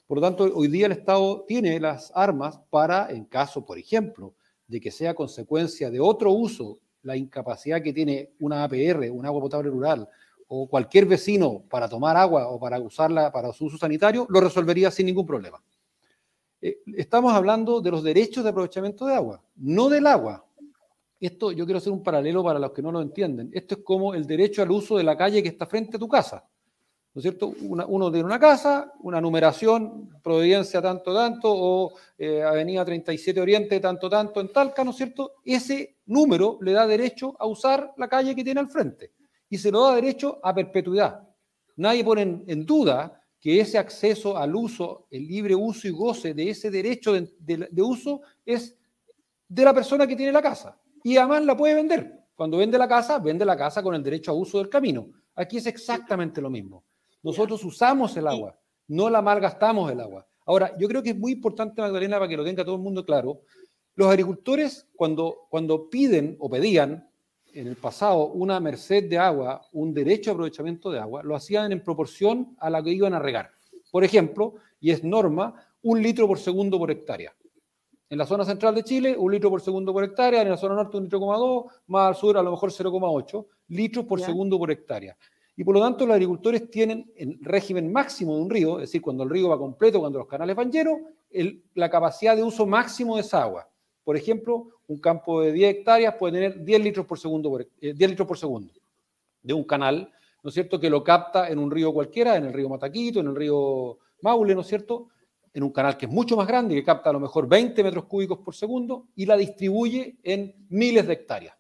Por 0.07 0.19
lo 0.19 0.23
tanto, 0.23 0.45
hoy 0.45 0.69
día 0.69 0.87
el 0.87 0.93
Estado 0.93 1.45
tiene 1.49 1.81
las 1.81 2.13
armas 2.15 2.61
para, 2.69 3.11
en 3.11 3.25
caso, 3.25 3.65
por 3.65 3.79
ejemplo, 3.79 4.35
de 4.67 4.79
que 4.79 4.91
sea 4.91 5.15
consecuencia 5.15 5.91
de 5.91 6.01
otro 6.01 6.33
uso, 6.33 6.81
la 7.03 7.17
incapacidad 7.17 7.83
que 7.83 7.93
tiene 7.93 8.31
una 8.41 8.65
APR, 8.65 9.11
un 9.11 9.27
agua 9.27 9.41
potable 9.41 9.71
rural, 9.71 10.09
o 10.49 10.69
cualquier 10.69 11.07
vecino 11.07 11.65
para 11.71 11.89
tomar 11.89 12.17
agua 12.17 12.49
o 12.49 12.61
para 12.61 12.79
usarla 12.79 13.33
para 13.33 13.53
su 13.53 13.67
uso 13.67 13.79
sanitario, 13.79 14.27
lo 14.29 14.41
resolvería 14.41 14.91
sin 14.91 15.07
ningún 15.07 15.27
problema. 15.27 15.63
Eh, 16.61 16.79
estamos 16.97 17.33
hablando 17.33 17.81
de 17.81 17.91
los 17.91 18.03
derechos 18.03 18.45
de 18.45 18.51
aprovechamiento 18.51 19.07
de 19.07 19.15
agua, 19.15 19.43
no 19.57 19.89
del 19.89 20.07
agua. 20.07 20.45
Esto 21.19 21.53
yo 21.53 21.65
quiero 21.65 21.79
hacer 21.79 21.93
un 21.93 22.03
paralelo 22.03 22.45
para 22.45 22.59
los 22.59 22.73
que 22.73 22.83
no 22.83 22.93
lo 22.93 23.01
entienden. 23.01 23.51
Esto 23.53 23.77
es 23.77 23.81
como 23.83 24.15
el 24.15 24.27
derecho 24.27 24.63
al 24.63 24.71
uso 24.71 24.97
de 24.97 25.05
la 25.05 25.17
calle 25.17 25.43
que 25.43 25.49
está 25.49 25.67
frente 25.67 25.97
a 25.97 26.01
tu 26.01 26.09
casa. 26.09 26.45
¿No 27.15 27.19
es 27.19 27.23
cierto? 27.23 27.53
uno 27.61 28.11
tiene 28.11 28.25
una 28.25 28.39
casa, 28.39 28.93
una 29.01 29.21
numeración, 29.21 30.09
Providencia 30.23 30.81
tanto, 30.81 31.15
tanto, 31.15 31.53
o 31.53 31.93
eh, 32.17 32.43
Avenida 32.43 32.85
37 32.85 33.41
Oriente 33.41 33.81
tanto, 33.81 34.09
tanto, 34.09 34.41
en 34.41 34.53
Talca, 34.53 34.85
¿no 34.85 34.93
es 34.93 34.97
cierto? 34.97 35.35
Ese 35.45 35.99
número 36.07 36.59
le 36.63 36.73
da 36.73 36.87
derecho 36.87 37.35
a 37.39 37.47
usar 37.47 37.93
la 37.97 38.09
calle 38.09 38.35
que 38.35 38.45
tiene 38.45 38.61
al 38.61 38.71
frente 38.71 39.13
y 39.49 39.59
se 39.59 39.71
lo 39.71 39.83
da 39.85 39.97
derecho 39.97 40.39
a 40.43 40.55
perpetuidad. 40.55 41.29
Nadie 41.77 42.05
pone 42.05 42.45
en, 42.47 42.65
duda 42.65 43.21
que 43.41 43.61
ese 43.61 43.79
acceso 43.79 44.37
al 44.39 44.55
uso, 44.55 45.09
el 45.11 45.27
libre 45.27 45.55
uso 45.55 45.89
y 45.89 45.91
goce 45.91 46.33
de 46.33 46.51
ese 46.51 46.71
derecho 46.71 47.13
de 47.13 47.83
uso 47.83 48.21
es 48.47 48.79
de 49.49 49.65
la 49.65 49.75
persona 49.75 50.07
que 50.07 50.17
tiene 50.17 50.33
la 50.33 50.41
casa. 50.41 50.81
Y 51.03 51.17
además 51.17 51.45
la 51.45 51.57
puede 51.57 51.75
vender. 51.75 52.23
Cuando 52.35 52.57
vende 52.57 52.79
la 52.79 52.89
casa, 52.89 53.19
vende 53.19 53.45
la 53.45 53.57
casa 53.57 53.83
con 53.83 53.95
el 53.95 54.03
derecho 54.03 54.31
a 54.31 54.35
uso 54.35 54.59
del 54.59 54.69
camino. 54.69 55.09
Aquí 55.35 55.59
es 55.59 55.67
exactamente 55.67 56.41
lo 56.41 56.49
mismo. 56.49 56.85
Nosotros 57.23 57.65
usamos 57.65 58.17
el 58.17 58.27
agua, 58.27 58.59
no 58.89 59.09
la 59.09 59.23
malgastamos 59.23 59.91
el 59.91 60.01
agua. 60.01 60.27
Ahora, 60.45 60.77
yo 60.77 60.89
creo 60.89 61.03
que 61.03 61.11
es 61.11 61.19
muy 61.19 61.33
importante, 61.33 61.81
Magdalena, 61.81 62.19
para 62.19 62.29
que 62.29 62.37
lo 62.37 62.45
tenga 62.45 62.65
todo 62.65 62.75
el 62.75 62.83
mundo 62.83 63.05
claro, 63.05 63.43
los 63.95 64.09
agricultores 64.09 64.89
cuando, 64.97 65.47
cuando 65.49 65.89
piden 65.89 66.37
o 66.41 66.49
pedían 66.49 67.09
en 67.53 67.67
el 67.67 67.77
pasado 67.77 68.29
una 68.29 68.59
merced 68.61 69.09
de 69.09 69.19
agua, 69.19 69.61
un 69.73 69.93
derecho 69.93 70.31
a 70.31 70.33
aprovechamiento 70.33 70.91
de 70.91 70.99
agua, 70.99 71.23
lo 71.23 71.37
hacían 71.37 71.71
en 71.71 71.85
proporción 71.85 72.57
a 72.59 72.71
la 72.71 72.83
que 72.83 72.91
iban 72.91 73.15
a 73.15 73.19
regar. 73.19 73.51
Por 73.91 74.05
ejemplo, 74.05 74.55
y 74.81 74.91
es 74.91 75.05
norma, 75.05 75.55
un 75.83 76.03
litro 76.03 76.27
por 76.27 76.39
segundo 76.39 76.79
por 76.79 76.91
hectárea. 76.91 77.35
En 78.09 78.19
la 78.19 78.27
zona 78.27 78.45
central 78.45 78.75
de 78.75 78.85
Chile, 78.85 79.17
un 79.17 79.33
litro 79.33 79.51
por 79.51 79.61
segundo 79.61 79.93
por 79.93 80.05
hectárea, 80.05 80.43
en 80.43 80.51
la 80.51 80.57
zona 80.57 80.75
norte 80.75 80.97
un 80.97 81.05
litro, 81.05 81.19
dos, 81.21 81.65
más 81.87 82.09
al 82.09 82.15
sur 82.15 82.37
a 82.37 82.43
lo 82.43 82.51
mejor 82.51 82.71
0,8 82.71 83.47
litros 83.69 84.05
por 84.07 84.21
segundo 84.21 84.59
por 84.59 84.71
hectárea. 84.71 85.17
Y 85.57 85.65
por 85.65 85.75
lo 85.75 85.81
tanto, 85.81 86.07
los 86.07 86.15
agricultores 86.15 86.71
tienen 86.71 87.13
el 87.17 87.39
régimen 87.43 87.93
máximo 87.93 88.37
de 88.37 88.43
un 88.43 88.51
río, 88.51 88.77
es 88.77 88.89
decir, 88.89 89.03
cuando 89.03 89.23
el 89.23 89.31
río 89.31 89.49
va 89.49 89.59
completo, 89.59 90.01
cuando 90.01 90.19
los 90.19 90.29
canales 90.29 90.57
van 90.57 90.73
llenos, 90.73 90.99
la 91.75 91.91
capacidad 91.91 92.37
de 92.37 92.43
uso 92.43 92.67
máximo 92.67 93.17
de 93.17 93.23
esa 93.23 93.43
agua. 93.43 93.69
Por 94.05 94.17
ejemplo, 94.17 94.69
un 94.89 94.99
campo 94.99 95.43
de 95.43 95.53
10 95.53 95.77
hectáreas 95.77 96.15
puede 96.19 96.35
tener 96.35 96.65
10 96.65 96.81
litros 96.83 97.07
por 97.07 97.19
segundo, 97.19 97.57
10 97.59 97.69
eh, 97.81 98.09
litros 98.09 98.27
por 98.27 98.39
segundo 98.39 98.73
de 99.43 99.55
un 99.55 99.65
canal, 99.65 100.13
¿no 100.43 100.49
es 100.49 100.55
cierto?, 100.55 100.79
que 100.79 100.91
lo 100.91 101.03
capta 101.03 101.49
en 101.49 101.59
un 101.59 101.71
río 101.71 101.93
cualquiera, 101.93 102.37
en 102.37 102.45
el 102.45 102.53
río 102.53 102.69
Mataquito, 102.69 103.21
en 103.21 103.29
el 103.29 103.37
río 103.37 103.99
Maule, 104.23 104.55
¿no 104.55 104.61
es 104.63 104.67
cierto?, 104.67 105.09
en 105.55 105.63
un 105.63 105.71
canal 105.71 105.97
que 105.97 106.07
es 106.07 106.13
mucho 106.13 106.37
más 106.37 106.47
grande, 106.47 106.75
que 106.75 106.85
capta 106.85 107.11
a 107.11 107.13
lo 107.13 107.21
mejor 107.21 107.47
20 107.47 107.83
metros 107.83 108.07
cúbicos 108.07 108.39
por 108.39 108.55
segundo 108.55 109.09
y 109.15 109.27
la 109.27 109.37
distribuye 109.37 110.17
en 110.23 110.55
miles 110.71 111.07
de 111.07 111.13
hectáreas. 111.13 111.57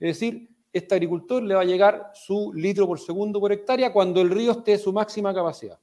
Es 0.00 0.18
decir, 0.18 0.48
este 0.76 0.94
agricultor 0.94 1.42
le 1.42 1.54
va 1.54 1.62
a 1.62 1.64
llegar 1.64 2.10
su 2.14 2.52
litro 2.52 2.86
por 2.86 3.00
segundo 3.00 3.40
por 3.40 3.50
hectárea 3.50 3.92
cuando 3.92 4.20
el 4.20 4.30
río 4.30 4.52
esté 4.52 4.74
a 4.74 4.78
su 4.78 4.92
máxima 4.92 5.32
capacidad. 5.34 5.78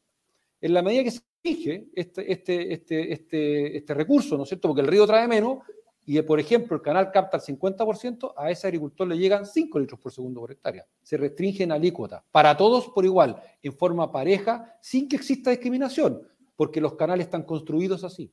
En 0.62 0.74
la 0.74 0.82
medida 0.82 1.04
que 1.04 1.12
se 1.12 1.22
fije 1.42 1.88
este, 1.96 2.32
este, 2.32 2.74
este, 2.74 3.78
este, 3.78 3.94
recurso, 3.94 4.38
¿no 4.38 4.44
es 4.44 4.50
cierto? 4.50 4.68
Porque 4.68 4.82
el 4.82 4.88
río 4.88 5.08
trae 5.08 5.28
menos 5.28 5.60
y, 6.06 6.22
por 6.22 6.40
ejemplo, 6.40 6.76
el 6.76 6.84
canal 6.84 7.12
capta 7.12 7.38
el 7.38 7.44
50%, 7.44 8.34
a 8.38 8.52
ese 8.52 8.68
agricultor 8.68 9.08
le 9.08 9.18
llegan 9.18 9.46
5 9.46 9.80
litros 9.80 10.00
por 10.00 10.12
segundo 10.12 10.42
por 10.42 10.52
hectárea. 10.52 10.86
Se 11.02 11.18
restringe 11.18 11.64
en 11.64 11.72
alícuota 11.72 12.24
para 12.32 12.56
todos 12.56 12.90
por 12.90 13.04
igual, 13.04 13.42
en 13.62 13.74
forma 13.74 14.12
pareja, 14.12 14.78
sin 14.80 15.08
que 15.08 15.16
exista 15.16 15.50
discriminación, 15.50 16.22
porque 16.56 16.82
los 16.82 16.94
canales 16.94 17.26
están 17.26 17.44
construidos 17.44 18.04
así. 18.04 18.32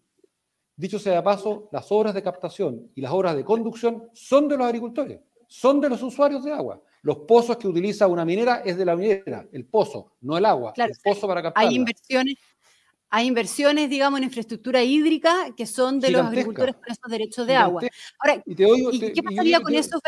Dicho 0.77 0.99
sea 0.99 1.14
de 1.14 1.23
paso, 1.23 1.68
las 1.73 1.90
obras 1.90 2.14
de 2.14 2.23
captación 2.23 2.90
y 2.94 3.01
las 3.01 3.12
obras 3.12 3.35
de 3.35 3.44
conducción 3.44 4.09
son 4.12 4.49
de 4.49 4.57
los 4.57 4.66
agricultores 4.66 5.20
son 5.50 5.80
de 5.80 5.88
los 5.88 6.00
usuarios 6.02 6.44
de 6.44 6.52
agua. 6.52 6.80
Los 7.02 7.18
pozos 7.18 7.56
que 7.56 7.66
utiliza 7.66 8.06
una 8.06 8.24
minera 8.24 8.62
es 8.64 8.76
de 8.76 8.84
la 8.84 8.94
minera, 8.94 9.46
el 9.52 9.64
pozo, 9.64 10.12
no 10.20 10.38
el 10.38 10.44
agua, 10.44 10.72
el 10.76 10.92
pozo 11.02 11.26
para 11.26 11.42
captar. 11.42 11.64
Hay 11.64 11.74
inversiones, 11.74 12.36
hay 13.08 13.26
inversiones, 13.26 13.90
digamos, 13.90 14.18
en 14.18 14.24
infraestructura 14.24 14.84
hídrica 14.84 15.52
que 15.56 15.66
son 15.66 15.98
de 15.98 16.12
los 16.12 16.22
agricultores 16.22 16.76
por 16.76 16.88
esos 16.88 17.10
derechos 17.10 17.46
de 17.48 17.56
agua. 17.56 17.82
Ahora, 18.20 18.42
qué 18.44 19.22
pasaría 19.24 19.60
con 19.60 19.74
eso? 19.74 19.98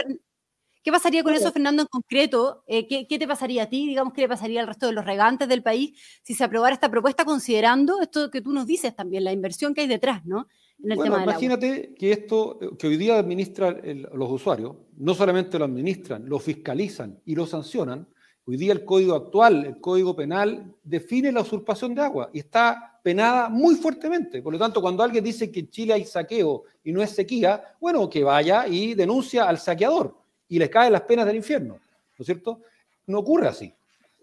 ¿Qué 0.85 0.91
pasaría 0.91 1.23
con 1.23 1.35
eso, 1.35 1.51
Fernando, 1.51 1.83
en 1.83 1.89
concreto? 1.89 2.65
Eh, 2.67 2.87
¿qué, 2.87 3.07
¿qué, 3.09 3.19
te 3.19 3.27
pasaría 3.27 3.65
a 3.65 3.69
ti? 3.69 3.87
Digamos, 3.87 4.13
¿qué 4.13 4.21
le 4.23 4.29
pasaría 4.29 4.61
al 4.61 4.67
resto 4.67 4.87
de 4.87 4.93
los 4.93 5.05
regantes 5.05 5.49
del 5.49 5.63
país 5.63 5.99
si 6.23 6.35
se 6.35 6.45
aprobara 6.45 6.75
esta 6.75 6.91
propuesta 6.91 7.25
considerando 7.25 8.01
esto 8.01 8.31
que 8.31 8.41
tú 8.41 8.53
nos 8.53 8.67
dices 8.67 8.95
también, 8.95 9.25
la 9.25 9.33
inversión 9.33 9.75
que 9.75 9.83
hay 9.83 9.87
detrás, 9.89 10.25
¿no? 10.25 10.47
Bueno, 10.83 11.23
imagínate 11.23 11.95
que 11.95 12.13
esto 12.13 12.59
que 12.79 12.87
hoy 12.87 12.97
día 12.97 13.19
administran 13.19 13.81
los 14.13 14.31
usuarios, 14.31 14.77
no 14.97 15.15
solamente 15.15 15.59
lo 15.59 15.65
administran, 15.65 16.29
lo 16.29 16.39
fiscalizan 16.39 17.21
y 17.25 17.35
lo 17.35 17.47
sancionan. 17.47 18.07
Hoy 18.45 18.57
día 18.57 18.73
el 18.73 18.85
código 18.85 19.15
actual, 19.15 19.65
el 19.65 19.81
código 19.81 20.17
penal, 20.17 20.75
define 20.83 21.31
la 21.31 21.43
usurpación 21.43 21.95
de 21.95 22.03
agua 22.03 22.31
y 22.33 22.41
está 22.41 22.99
penada 23.03 23.49
muy 23.49 23.77
fuertemente. 23.77 24.43
Por 24.43 24.53
lo 24.53 24.59
tanto, 24.59 24.81
cuando 24.81 25.03
alguien 25.03 25.23
dice 25.23 25.51
que 25.51 25.61
en 25.61 25.71
Chile 25.71 25.93
hay 25.93 26.05
saqueo 26.05 26.65
y 26.83 26.93
no 26.93 27.03
es 27.03 27.11
sequía, 27.11 27.63
bueno, 27.81 28.11
que 28.11 28.25
vaya 28.25 28.67
y 28.67 28.95
denuncia 28.95 29.49
al 29.49 29.59
saqueador 29.59 30.17
y 30.49 30.59
le 30.59 30.69
caen 30.69 30.93
las 30.93 31.03
penas 31.03 31.27
del 31.27 31.37
infierno. 31.37 31.75
¿No 31.75 32.23
es 32.23 32.27
cierto? 32.27 32.61
No 33.07 33.21
ocurre 33.21 33.49
así 33.49 33.73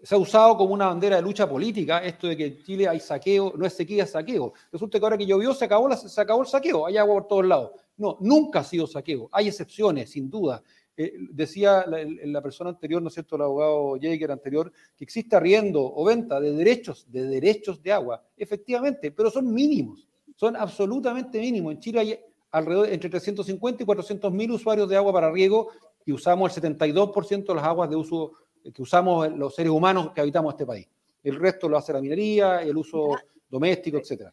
se 0.02 0.14
ha 0.14 0.18
usado 0.18 0.56
como 0.56 0.74
una 0.74 0.86
bandera 0.86 1.16
de 1.16 1.22
lucha 1.22 1.48
política 1.48 1.98
esto 1.98 2.26
de 2.28 2.36
que 2.36 2.46
en 2.46 2.62
Chile 2.62 2.88
hay 2.88 3.00
saqueo, 3.00 3.52
no 3.56 3.66
es 3.66 3.74
sequía, 3.74 4.04
es 4.04 4.10
saqueo. 4.10 4.52
Resulta 4.72 4.98
que 4.98 5.04
ahora 5.04 5.18
que 5.18 5.26
llovió 5.26 5.52
se 5.54 5.64
acabó, 5.64 5.94
se 5.94 6.20
acabó 6.20 6.42
el 6.42 6.48
saqueo, 6.48 6.86
hay 6.86 6.96
agua 6.96 7.14
por 7.14 7.28
todos 7.28 7.46
lados. 7.46 7.70
No, 7.96 8.16
nunca 8.20 8.60
ha 8.60 8.64
sido 8.64 8.86
saqueo. 8.86 9.28
Hay 9.32 9.48
excepciones, 9.48 10.10
sin 10.10 10.30
duda. 10.30 10.62
Eh, 10.96 11.14
decía 11.30 11.84
la, 11.86 12.42
persona 12.42 12.70
anterior, 12.70 13.00
¿no 13.00 13.08
es 13.08 13.14
cierto?, 13.14 13.36
el 13.36 13.42
abogado 13.42 13.96
Jaeger 14.00 14.30
anterior, 14.32 14.72
que 14.96 15.04
existe 15.04 15.36
arriendo 15.36 15.80
o 15.82 16.04
venta 16.04 16.40
de 16.40 16.52
derechos, 16.52 17.06
de 17.10 17.22
derechos 17.24 17.82
de 17.82 17.92
agua. 17.92 18.22
Efectivamente, 18.36 19.10
pero 19.10 19.30
son 19.30 19.52
mínimos, 19.52 20.06
son 20.36 20.56
absolutamente 20.56 21.38
mínimos. 21.40 21.74
En 21.74 21.80
Chile 21.80 22.00
hay 22.00 22.20
alrededor 22.50 22.88
entre 22.88 23.08
350 23.08 23.82
y 23.82 23.86
400 23.86 24.32
mil 24.32 24.50
usuarios 24.50 24.88
de 24.88 24.96
agua 24.96 25.12
para 25.12 25.30
riego 25.30 25.68
y 26.04 26.12
usamos 26.12 26.56
el 26.56 26.62
72% 26.62 27.46
de 27.46 27.54
las 27.54 27.64
aguas 27.64 27.88
de 27.88 27.96
uso 27.96 28.32
que 28.62 28.82
usamos 28.82 29.30
los 29.36 29.54
seres 29.54 29.70
humanos 29.70 30.12
que 30.14 30.20
habitamos 30.20 30.54
este 30.54 30.66
país. 30.66 30.86
El 31.22 31.36
resto 31.36 31.68
lo 31.68 31.76
hace 31.76 31.92
la 31.92 32.00
minería, 32.00 32.62
el 32.62 32.76
uso 32.76 33.16
doméstico, 33.48 33.98
etc. 33.98 34.30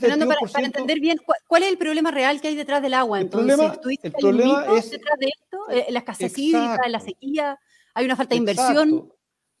Fernando, 0.00 0.34
para, 0.52 0.66
entender 0.66 0.98
bien, 0.98 1.18
¿cuál, 1.46 1.62
es 1.62 1.68
el 1.68 1.78
problema 1.78 2.10
real 2.10 2.40
que 2.40 2.48
hay 2.48 2.56
detrás 2.56 2.82
del 2.82 2.94
agua? 2.94 3.20
Entonces, 3.20 3.58
el 4.02 4.12
problema, 4.12 4.66
es 4.76 4.90
detrás 4.90 5.18
de 5.18 5.26
esto, 5.26 5.70
eh, 5.70 5.86
la 5.90 6.00
escasez 6.00 6.36
hídrica, 6.36 6.88
la 6.88 6.98
sequía, 6.98 7.58
hay 7.94 8.04
una 8.04 8.16
falta 8.16 8.30
de 8.30 8.38
inversión. 8.38 9.12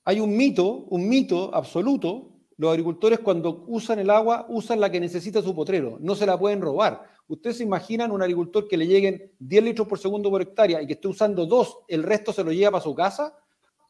Hay 0.04 0.20
un 0.20 0.36
mito, 0.36 0.86
un 0.88 1.08
mito 1.08 1.54
absoluto. 1.54 2.30
Los 2.56 2.70
agricultores 2.70 3.20
cuando 3.20 3.64
usan 3.68 4.00
el 4.00 4.10
agua 4.10 4.46
usan 4.48 4.80
la 4.80 4.90
que 4.90 4.98
necesita 4.98 5.42
su 5.42 5.54
potrero, 5.54 5.98
no 6.00 6.16
se 6.16 6.26
la 6.26 6.38
pueden 6.38 6.60
robar. 6.60 7.04
¿Ustedes 7.28 7.58
se 7.58 7.62
imaginan 7.62 8.10
un 8.10 8.22
agricultor 8.22 8.66
que 8.66 8.76
le 8.76 8.86
lleguen 8.86 9.32
10 9.38 9.62
litros 9.62 9.86
por 9.86 9.98
segundo 9.98 10.30
por 10.30 10.42
hectárea 10.42 10.80
y 10.82 10.86
que 10.86 10.94
esté 10.94 11.06
usando 11.06 11.46
dos, 11.46 11.80
el 11.86 12.02
resto 12.02 12.32
se 12.32 12.42
lo 12.42 12.50
lleva 12.50 12.72
para 12.72 12.84
su 12.84 12.94
casa? 12.94 13.36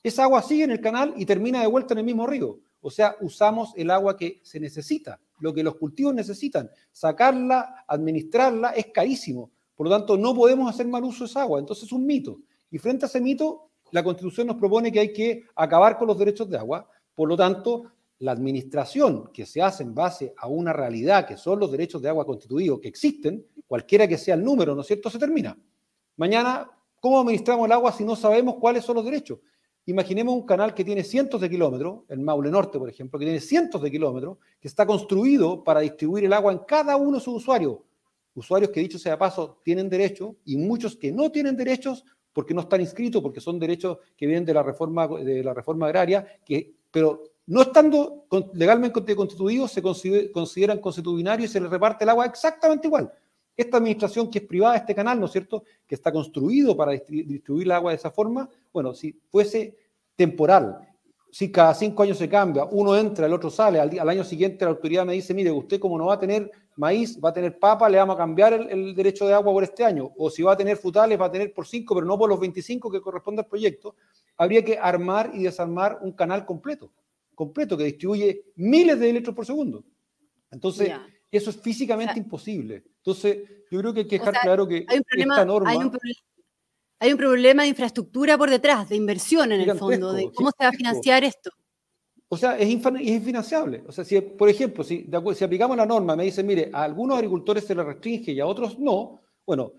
Esa 0.08 0.24
agua 0.24 0.42
sigue 0.42 0.64
en 0.64 0.70
el 0.70 0.80
canal 0.80 1.14
y 1.16 1.24
termina 1.24 1.60
de 1.60 1.66
vuelta 1.66 1.94
en 1.94 1.98
el 1.98 2.04
mismo 2.04 2.26
río. 2.26 2.60
O 2.80 2.90
sea, 2.90 3.16
usamos 3.20 3.72
el 3.76 3.90
agua 3.90 4.16
que 4.16 4.40
se 4.42 4.60
necesita, 4.60 5.20
lo 5.40 5.52
que 5.52 5.62
los 5.62 5.76
cultivos 5.76 6.14
necesitan. 6.14 6.70
Sacarla, 6.92 7.84
administrarla 7.86 8.70
es 8.70 8.86
carísimo. 8.86 9.50
Por 9.74 9.88
lo 9.88 9.96
tanto, 9.96 10.16
no 10.16 10.34
podemos 10.34 10.68
hacer 10.68 10.86
mal 10.86 11.04
uso 11.04 11.24
de 11.24 11.30
esa 11.30 11.42
agua. 11.42 11.58
Entonces 11.58 11.84
es 11.84 11.92
un 11.92 12.06
mito. 12.06 12.40
Y 12.70 12.78
frente 12.78 13.04
a 13.04 13.08
ese 13.08 13.20
mito, 13.20 13.70
la 13.90 14.02
Constitución 14.02 14.46
nos 14.46 14.56
propone 14.56 14.92
que 14.92 15.00
hay 15.00 15.12
que 15.12 15.44
acabar 15.54 15.98
con 15.98 16.08
los 16.08 16.18
derechos 16.18 16.48
de 16.48 16.58
agua. 16.58 16.88
Por 17.14 17.28
lo 17.28 17.36
tanto, 17.36 17.92
la 18.20 18.32
administración 18.32 19.30
que 19.32 19.46
se 19.46 19.62
hace 19.62 19.82
en 19.82 19.94
base 19.94 20.34
a 20.36 20.48
una 20.48 20.72
realidad 20.72 21.26
que 21.26 21.36
son 21.36 21.58
los 21.60 21.70
derechos 21.70 22.02
de 22.02 22.08
agua 22.08 22.26
constituidos 22.26 22.80
que 22.80 22.88
existen, 22.88 23.46
cualquiera 23.66 24.06
que 24.06 24.18
sea 24.18 24.34
el 24.34 24.44
número, 24.44 24.74
¿no 24.74 24.82
es 24.82 24.86
cierto?, 24.86 25.10
se 25.10 25.18
termina. 25.18 25.56
Mañana 26.16 26.68
¿Cómo 27.00 27.20
administramos 27.20 27.66
el 27.66 27.72
agua 27.72 27.92
si 27.92 28.04
no 28.04 28.16
sabemos 28.16 28.56
cuáles 28.56 28.84
son 28.84 28.96
los 28.96 29.04
derechos? 29.04 29.38
Imaginemos 29.88 30.34
un 30.34 30.42
canal 30.42 30.74
que 30.74 30.84
tiene 30.84 31.02
cientos 31.02 31.40
de 31.40 31.48
kilómetros, 31.48 32.00
el 32.10 32.20
Maule 32.20 32.50
Norte, 32.50 32.78
por 32.78 32.90
ejemplo, 32.90 33.18
que 33.18 33.24
tiene 33.24 33.40
cientos 33.40 33.80
de 33.80 33.90
kilómetros, 33.90 34.36
que 34.60 34.68
está 34.68 34.84
construido 34.84 35.64
para 35.64 35.80
distribuir 35.80 36.26
el 36.26 36.34
agua 36.34 36.52
en 36.52 36.58
cada 36.58 36.94
uno 36.98 37.16
de 37.16 37.24
sus 37.24 37.36
usuarios. 37.36 37.78
Usuarios 38.34 38.70
que, 38.70 38.80
dicho 38.80 38.98
sea 38.98 39.18
paso, 39.18 39.62
tienen 39.64 39.88
derechos 39.88 40.34
y 40.44 40.58
muchos 40.58 40.94
que 40.94 41.10
no 41.10 41.32
tienen 41.32 41.56
derechos 41.56 42.04
porque 42.34 42.52
no 42.52 42.60
están 42.60 42.82
inscritos, 42.82 43.22
porque 43.22 43.40
son 43.40 43.58
derechos 43.58 43.96
que 44.14 44.26
vienen 44.26 44.44
de 44.44 44.52
la 44.52 44.62
reforma, 44.62 45.08
de 45.08 45.42
la 45.42 45.54
reforma 45.54 45.86
agraria, 45.86 46.26
que, 46.44 46.70
pero 46.90 47.24
no 47.46 47.62
estando 47.62 48.26
legalmente 48.52 49.16
constituidos, 49.16 49.72
se 49.72 49.80
consideran 49.80 50.80
constitucionarios 50.82 51.48
y 51.48 51.52
se 51.54 51.62
les 51.62 51.70
reparte 51.70 52.04
el 52.04 52.10
agua 52.10 52.26
exactamente 52.26 52.88
igual. 52.88 53.10
Esta 53.58 53.78
administración 53.78 54.30
que 54.30 54.38
es 54.38 54.44
privada, 54.46 54.76
este 54.76 54.94
canal, 54.94 55.18
¿no 55.18 55.26
es 55.26 55.32
cierto?, 55.32 55.64
que 55.84 55.96
está 55.96 56.12
construido 56.12 56.76
para 56.76 56.92
distribuir 56.92 57.66
el 57.66 57.72
agua 57.72 57.90
de 57.90 57.96
esa 57.96 58.12
forma, 58.12 58.48
bueno, 58.72 58.94
si 58.94 59.12
fuese 59.28 59.76
temporal, 60.14 60.78
si 61.32 61.50
cada 61.50 61.74
cinco 61.74 62.04
años 62.04 62.18
se 62.18 62.28
cambia, 62.28 62.64
uno 62.70 62.96
entra, 62.96 63.26
el 63.26 63.32
otro 63.32 63.50
sale, 63.50 63.80
al, 63.80 64.08
año 64.08 64.22
siguiente 64.22 64.64
la 64.64 64.70
autoridad 64.70 65.04
me 65.04 65.14
dice, 65.14 65.34
mire, 65.34 65.50
usted 65.50 65.80
como 65.80 65.98
no 65.98 66.06
va 66.06 66.14
a 66.14 66.20
tener 66.20 66.48
maíz, 66.76 67.18
va 67.22 67.30
a 67.30 67.32
tener 67.32 67.58
papa, 67.58 67.88
le 67.88 67.98
vamos 67.98 68.14
a 68.14 68.18
cambiar 68.18 68.52
el, 68.52 68.94
derecho 68.94 69.26
de 69.26 69.34
agua 69.34 69.52
por 69.52 69.64
este 69.64 69.84
año, 69.84 70.12
o 70.16 70.30
si 70.30 70.44
va 70.44 70.52
a 70.52 70.56
tener 70.56 70.76
frutales, 70.76 71.20
va 71.20 71.26
a 71.26 71.32
tener 71.32 71.52
por 71.52 71.66
cinco, 71.66 71.96
pero 71.96 72.06
no 72.06 72.16
por 72.16 72.30
los 72.30 72.38
25 72.38 72.92
que 72.92 73.00
corresponde 73.00 73.42
al 73.42 73.48
proyecto, 73.48 73.96
habría 74.36 74.64
que 74.64 74.78
armar 74.78 75.32
y 75.34 75.42
desarmar 75.42 75.98
un 76.00 76.12
canal 76.12 76.46
completo, 76.46 76.92
completo, 77.34 77.76
que 77.76 77.82
distribuye 77.82 78.44
miles 78.54 79.00
de 79.00 79.12
litros 79.12 79.34
por 79.34 79.44
segundo. 79.44 79.82
Entonces, 80.48 80.92
eso 81.30 81.50
es 81.50 81.60
físicamente 81.60 82.18
imposible. 82.18 82.84
Entonces, 82.96 83.38
yo 83.70 83.80
creo 83.80 83.92
que 83.92 84.00
hay 84.00 84.06
que 84.06 84.18
dejar 84.18 84.34
claro 84.40 84.66
que 84.66 84.86
hay 84.88 84.98
un 84.98 85.04
problema, 85.04 85.34
esta 85.34 85.44
norma... 85.44 85.70
Hay 87.00 87.12
un, 87.12 87.18
problema 87.18 87.62
de 87.62 87.68
infraestructura 87.68 88.36
por 88.36 88.50
detrás, 88.50 88.88
de 88.88 88.96
inversión 88.96 89.52
en 89.52 89.60
el 89.60 89.78
fondo, 89.78 90.12
de 90.12 90.32
cómo 90.32 90.50
se 90.50 90.64
va 90.64 90.70
a 90.70 90.72
financiar 90.72 91.22
esto. 91.22 91.50
O 92.28 92.36
sea, 92.36 92.58
es, 92.58 92.68
infinanciable. 92.68 93.84
O 93.86 93.92
sea, 93.92 94.04
si, 94.04 94.20
por 94.20 94.48
ejemplo, 94.48 94.82
si, 94.82 95.08
si 95.34 95.44
aplicamos 95.44 95.76
la 95.76 95.86
norma, 95.86 96.16
me 96.16 96.24
dicen, 96.24 96.44
mire, 96.46 96.70
a 96.72 96.82
algunos 96.82 97.16
agricultores 97.16 97.64
se 97.64 97.74
les 97.74 97.86
restringe 97.86 98.32
y 98.32 98.40
a 98.40 98.46
otros 98.46 98.78
no, 98.78 99.20
bueno, 99.46 99.72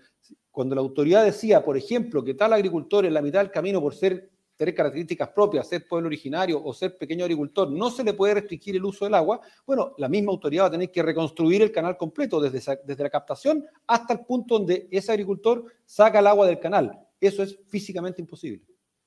cuando 0.50 0.74
la 0.74 0.80
autoridad 0.80 1.24
decía, 1.24 1.64
por 1.64 1.76
ejemplo, 1.76 2.24
que 2.24 2.34
tal 2.34 2.52
agricultor 2.52 3.06
en 3.06 3.14
la 3.14 3.22
mitad 3.22 3.40
del 3.40 3.50
camino 3.50 3.80
por 3.80 3.94
ser 3.94 4.30
tener 4.60 4.74
características 4.74 5.30
propias, 5.30 5.66
ser 5.66 5.88
pueblo 5.88 6.08
originario 6.08 6.62
o 6.62 6.74
ser 6.74 6.98
pequeño 6.98 7.24
agricultor, 7.24 7.70
no 7.70 7.88
se 7.88 8.04
le 8.04 8.12
puede 8.12 8.34
restringir 8.34 8.76
el 8.76 8.84
uso 8.84 9.06
del 9.06 9.14
agua, 9.14 9.40
bueno, 9.66 9.94
la 9.96 10.06
misma 10.06 10.32
autoridad 10.32 10.64
va 10.64 10.68
a 10.68 10.72
tener 10.72 10.90
que 10.90 11.02
reconstruir 11.02 11.62
el 11.62 11.72
canal 11.72 11.96
completo, 11.96 12.38
desde, 12.38 12.78
desde 12.84 13.02
la 13.02 13.08
captación 13.08 13.64
hasta 13.86 14.12
el 14.12 14.20
punto 14.20 14.58
donde 14.58 14.86
ese 14.90 15.12
agricultor 15.12 15.64
saca 15.86 16.18
el 16.18 16.26
agua 16.26 16.46
del 16.46 16.60
canal. 16.60 16.92
Eso 17.18 17.42
es 17.42 17.58
físicamente 17.68 18.20
imposible. 18.20 18.60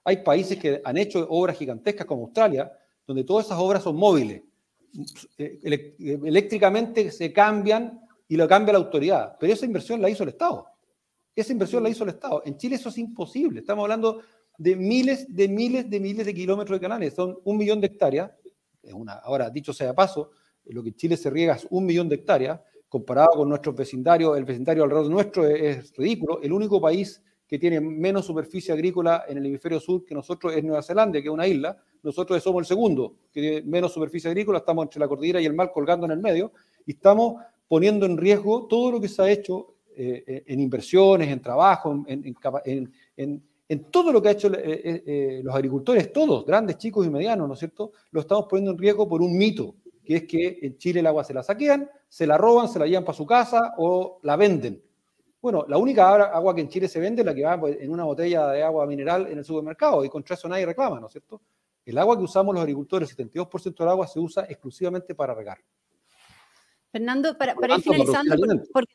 Hay 0.04 0.24
países 0.24 0.58
que 0.58 0.82
han 0.84 0.98
hecho 0.98 1.24
obras 1.30 1.56
gigantescas 1.56 2.08
como 2.08 2.24
Australia, 2.24 2.72
donde 3.06 3.24
todas 3.24 3.46
esas 3.46 3.60
obras 3.60 3.84
son 3.84 3.96
móviles. 3.96 4.42
Eh, 5.38 5.60
eléctricamente 6.24 7.12
se 7.12 7.32
cambian 7.32 8.02
y 8.28 8.38
lo 8.38 8.48
cambia 8.48 8.74
la 8.74 8.80
autoridad, 8.80 9.38
pero 9.40 9.54
esa 9.54 9.68
inversión 9.68 10.02
la 10.02 10.10
hizo 10.10 10.24
el 10.24 10.30
Estado. 10.30 10.66
Esa 11.36 11.52
inversión 11.52 11.84
la 11.84 11.90
hizo 11.90 12.06
el 12.06 12.10
Estado. 12.10 12.42
En 12.44 12.58
Chile 12.58 12.78
eso 12.78 12.90
es 12.90 12.98
imposible. 12.98 13.60
Estamos 13.60 13.84
hablando 13.84 14.24
de 14.58 14.76
miles, 14.76 15.26
de 15.34 15.48
miles, 15.48 15.90
de 15.90 16.00
miles 16.00 16.26
de 16.26 16.34
kilómetros 16.34 16.80
de 16.80 16.82
canales. 16.82 17.14
Son 17.14 17.38
un 17.44 17.58
millón 17.58 17.82
de 17.82 17.88
hectáreas. 17.88 18.32
Es 18.82 18.94
una, 18.94 19.14
ahora, 19.14 19.50
dicho 19.50 19.74
sea 19.74 19.88
de 19.88 19.94
paso, 19.94 20.32
lo 20.66 20.84
que 20.84 20.94
Chile 20.94 21.18
se 21.18 21.30
riega 21.30 21.56
es 21.56 21.68
un 21.70 21.86
millón 21.86 22.10
de 22.10 22.16
hectáreas. 22.16 22.60
Comparado 22.88 23.32
con 23.38 23.50
nuestro 23.50 23.74
vecindario, 23.74 24.36
el 24.36 24.46
vecindario 24.46 24.84
alrededor 24.84 25.10
nuestro 25.10 25.48
es, 25.48 25.96
ridículo. 25.96 26.42
El 26.42 26.54
único 26.54 26.80
país 26.80 27.24
que 27.48 27.58
tiene 27.58 27.82
menos 27.82 28.26
superficie 28.26 28.72
agrícola 28.74 29.26
en 29.28 29.38
el 29.38 29.46
hemisferio 29.46 29.80
sur 29.80 30.06
que 30.06 30.14
nosotros 30.14 30.56
es 30.56 30.64
Nueva 30.64 30.84
Zelanda, 30.84 31.20
que 31.20 31.28
es 31.28 31.34
una 31.34 31.48
isla. 31.48 31.76
Nosotros 32.04 32.42
somos 32.44 32.62
el 32.62 32.66
segundo, 32.66 33.16
que 33.32 33.42
tiene 33.42 33.62
menos 33.64 33.94
superficie 33.94 34.30
agrícola. 34.30 34.60
Estamos 34.60 34.84
entre 34.84 35.00
la 35.00 35.08
cordillera 35.08 35.42
y 35.42 35.46
el 35.46 35.54
mar 35.54 35.72
colgando 35.74 36.06
en 36.06 36.12
el 36.12 36.20
medio. 36.20 36.52
Y 36.86 36.92
estamos 36.92 37.42
poniendo 37.68 38.06
en 38.06 38.18
riesgo 38.18 38.68
todo 38.68 38.92
lo 38.92 39.02
que 39.02 39.08
se 39.08 39.22
ha 39.22 39.30
hecho 39.30 39.76
eh, 39.96 40.44
en 40.46 40.60
inversiones, 40.60 41.30
en 41.30 41.42
trabajo, 41.42 42.04
en, 42.08 42.24
en 42.24 42.94
en 43.18 43.44
todo 43.92 44.12
lo 44.12 44.22
que 44.22 44.30
han 44.30 44.36
hecho 44.36 44.54
eh, 44.54 44.82
eh, 44.84 45.04
eh, 45.06 45.42
los 45.44 45.56
agricultores, 45.56 46.12
todos, 46.12 46.46
grandes, 46.46 46.78
chicos 46.78 47.06
y 47.06 47.10
medianos, 47.10 47.48
¿no 47.48 47.54
es 47.54 47.60
cierto? 47.60 47.92
Lo 48.12 48.22
estamos 48.22 48.46
poniendo 48.50 48.72
en 48.72 48.78
riesgo 48.78 49.08
por 49.08 49.22
un 49.22 49.38
mito, 49.38 49.76
que 50.04 50.18
es 50.18 50.24
que 50.24 50.60
en 50.62 50.78
Chile 50.78 51.00
el 51.00 51.08
agua 51.08 51.24
se 51.24 51.34
la 51.34 51.44
saquean, 51.44 51.90
se 52.08 52.28
la 52.28 52.38
roban, 52.38 52.68
se 52.68 52.80
la 52.80 52.86
llevan 52.86 53.06
para 53.06 53.18
su 53.18 53.26
casa 53.26 53.74
o 53.78 54.20
la 54.24 54.36
venden. 54.36 54.82
Bueno, 55.42 55.66
la 55.68 55.78
única 55.78 56.14
agua 56.14 56.56
que 56.56 56.62
en 56.62 56.70
Chile 56.70 56.88
se 56.88 57.00
vende 57.00 57.22
es 57.22 57.26
la 57.26 57.34
que 57.34 57.44
va 57.44 57.60
pues, 57.60 57.78
en 57.80 57.92
una 57.92 58.04
botella 58.04 58.48
de 58.48 58.64
agua 58.64 58.86
mineral 58.86 59.28
en 59.30 59.38
el 59.38 59.44
supermercado 59.44 60.06
y 60.06 60.10
contra 60.10 60.36
eso 60.36 60.48
nadie 60.48 60.66
reclama, 60.66 61.00
¿no 61.00 61.08
es 61.08 61.14
cierto? 61.14 61.42
El 61.86 61.98
agua 61.98 62.18
que 62.18 62.24
usamos 62.24 62.54
los 62.54 62.62
agricultores, 62.62 63.10
el 63.18 63.30
72% 63.30 63.78
del 63.78 63.90
agua 63.90 64.08
se 64.08 64.20
usa 64.20 64.46
exclusivamente 64.48 65.16
para 65.16 65.34
regar. 65.34 65.58
Fernando, 66.92 67.38
para, 67.38 67.56
ir 67.76 67.82
finalizando, 67.82 68.36
porque 68.72 68.94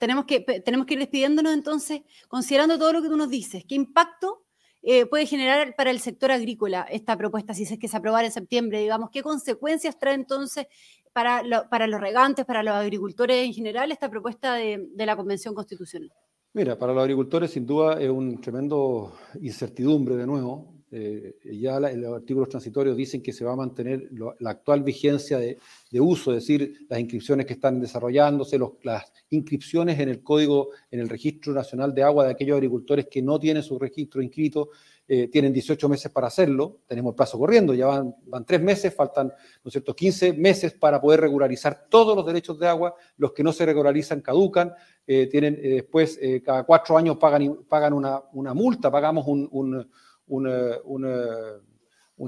tenemos 0.00 0.24
que, 0.24 0.40
tenemos 0.40 0.86
que 0.86 0.94
ir 0.94 1.00
despidiéndonos 1.00 1.52
entonces, 1.52 2.00
considerando 2.26 2.78
todo 2.78 2.94
lo 2.94 3.02
que 3.02 3.08
tú 3.08 3.16
nos 3.18 3.28
dices. 3.28 3.64
¿Qué 3.68 3.74
impacto 3.74 4.44
eh, 4.82 5.04
puede 5.04 5.26
generar 5.26 5.76
para 5.76 5.90
el 5.90 6.00
sector 6.00 6.32
agrícola 6.32 6.86
esta 6.90 7.18
propuesta, 7.18 7.52
si 7.52 7.64
es 7.64 7.78
que 7.78 7.86
se 7.86 7.96
aprobara 7.98 8.26
en 8.26 8.32
septiembre? 8.32 8.80
Digamos, 8.80 9.10
¿qué 9.10 9.22
consecuencias 9.22 9.98
trae 9.98 10.14
entonces 10.14 10.66
para, 11.12 11.42
para 11.68 11.86
los 11.86 12.00
regantes, 12.00 12.46
para 12.46 12.62
los 12.62 12.74
agricultores 12.74 13.44
en 13.44 13.52
general, 13.52 13.92
esta 13.92 14.08
propuesta 14.08 14.54
de, 14.54 14.88
de 14.90 15.06
la 15.06 15.16
Convención 15.16 15.54
Constitucional? 15.54 16.10
Mira, 16.54 16.78
para 16.78 16.94
los 16.94 17.02
agricultores 17.02 17.50
sin 17.50 17.66
duda 17.66 18.00
es 18.00 18.08
un 18.08 18.40
tremendo 18.40 19.12
incertidumbre 19.42 20.16
de 20.16 20.26
nuevo, 20.26 20.79
eh, 20.92 21.36
ya 21.44 21.78
los 21.78 22.16
artículos 22.16 22.48
transitorios 22.48 22.96
dicen 22.96 23.22
que 23.22 23.32
se 23.32 23.44
va 23.44 23.52
a 23.52 23.56
mantener 23.56 24.08
la 24.40 24.50
actual 24.50 24.82
vigencia 24.82 25.38
de, 25.38 25.56
uso, 26.00 26.32
es 26.32 26.42
decir, 26.42 26.86
las 26.88 26.98
inscripciones 26.98 27.46
que 27.46 27.52
están 27.52 27.80
desarrollándose, 27.80 28.58
las 28.82 29.12
inscripciones 29.30 30.00
en 30.00 30.08
el 30.08 30.22
código, 30.22 30.70
en 30.90 30.98
el 30.98 31.08
registro 31.08 31.52
nacional 31.52 31.94
de 31.94 32.02
agua 32.02 32.24
de 32.24 32.32
aquellos 32.32 32.56
agricultores 32.56 33.06
que 33.06 33.22
no 33.22 33.38
tienen 33.38 33.62
su 33.62 33.78
registro 33.78 34.20
inscrito, 34.20 34.70
eh, 35.06 35.28
tienen 35.28 35.52
18 35.52 35.88
meses 35.88 36.10
para 36.10 36.26
hacerlo, 36.26 36.78
tenemos 36.88 37.12
el 37.12 37.16
plazo 37.16 37.38
corriendo, 37.38 37.72
ya 37.72 37.86
van, 37.86 38.14
van 38.26 38.44
tres 38.44 38.60
meses, 38.60 38.92
faltan, 38.92 39.28
¿no 39.28 39.68
es 39.68 39.72
cierto?, 39.72 39.94
15 39.94 40.32
meses 40.32 40.72
para 40.72 41.00
poder 41.00 41.20
regularizar 41.20 41.86
todos 41.88 42.16
los 42.16 42.26
derechos 42.26 42.58
de 42.58 42.66
agua, 42.66 42.94
los 43.16 43.32
que 43.32 43.44
no 43.44 43.52
se 43.52 43.64
regularizan 43.64 44.22
caducan, 44.22 44.72
eh, 45.06 45.28
tienen 45.28 45.54
después, 45.60 46.18
cada 46.44 46.64
cuatro 46.64 46.96
años 46.96 47.16
pagan, 47.16 47.58
pagan 47.68 47.92
una, 47.92 48.20
una 48.32 48.54
multa, 48.54 48.90
pagamos 48.90 49.26
un 49.26 49.88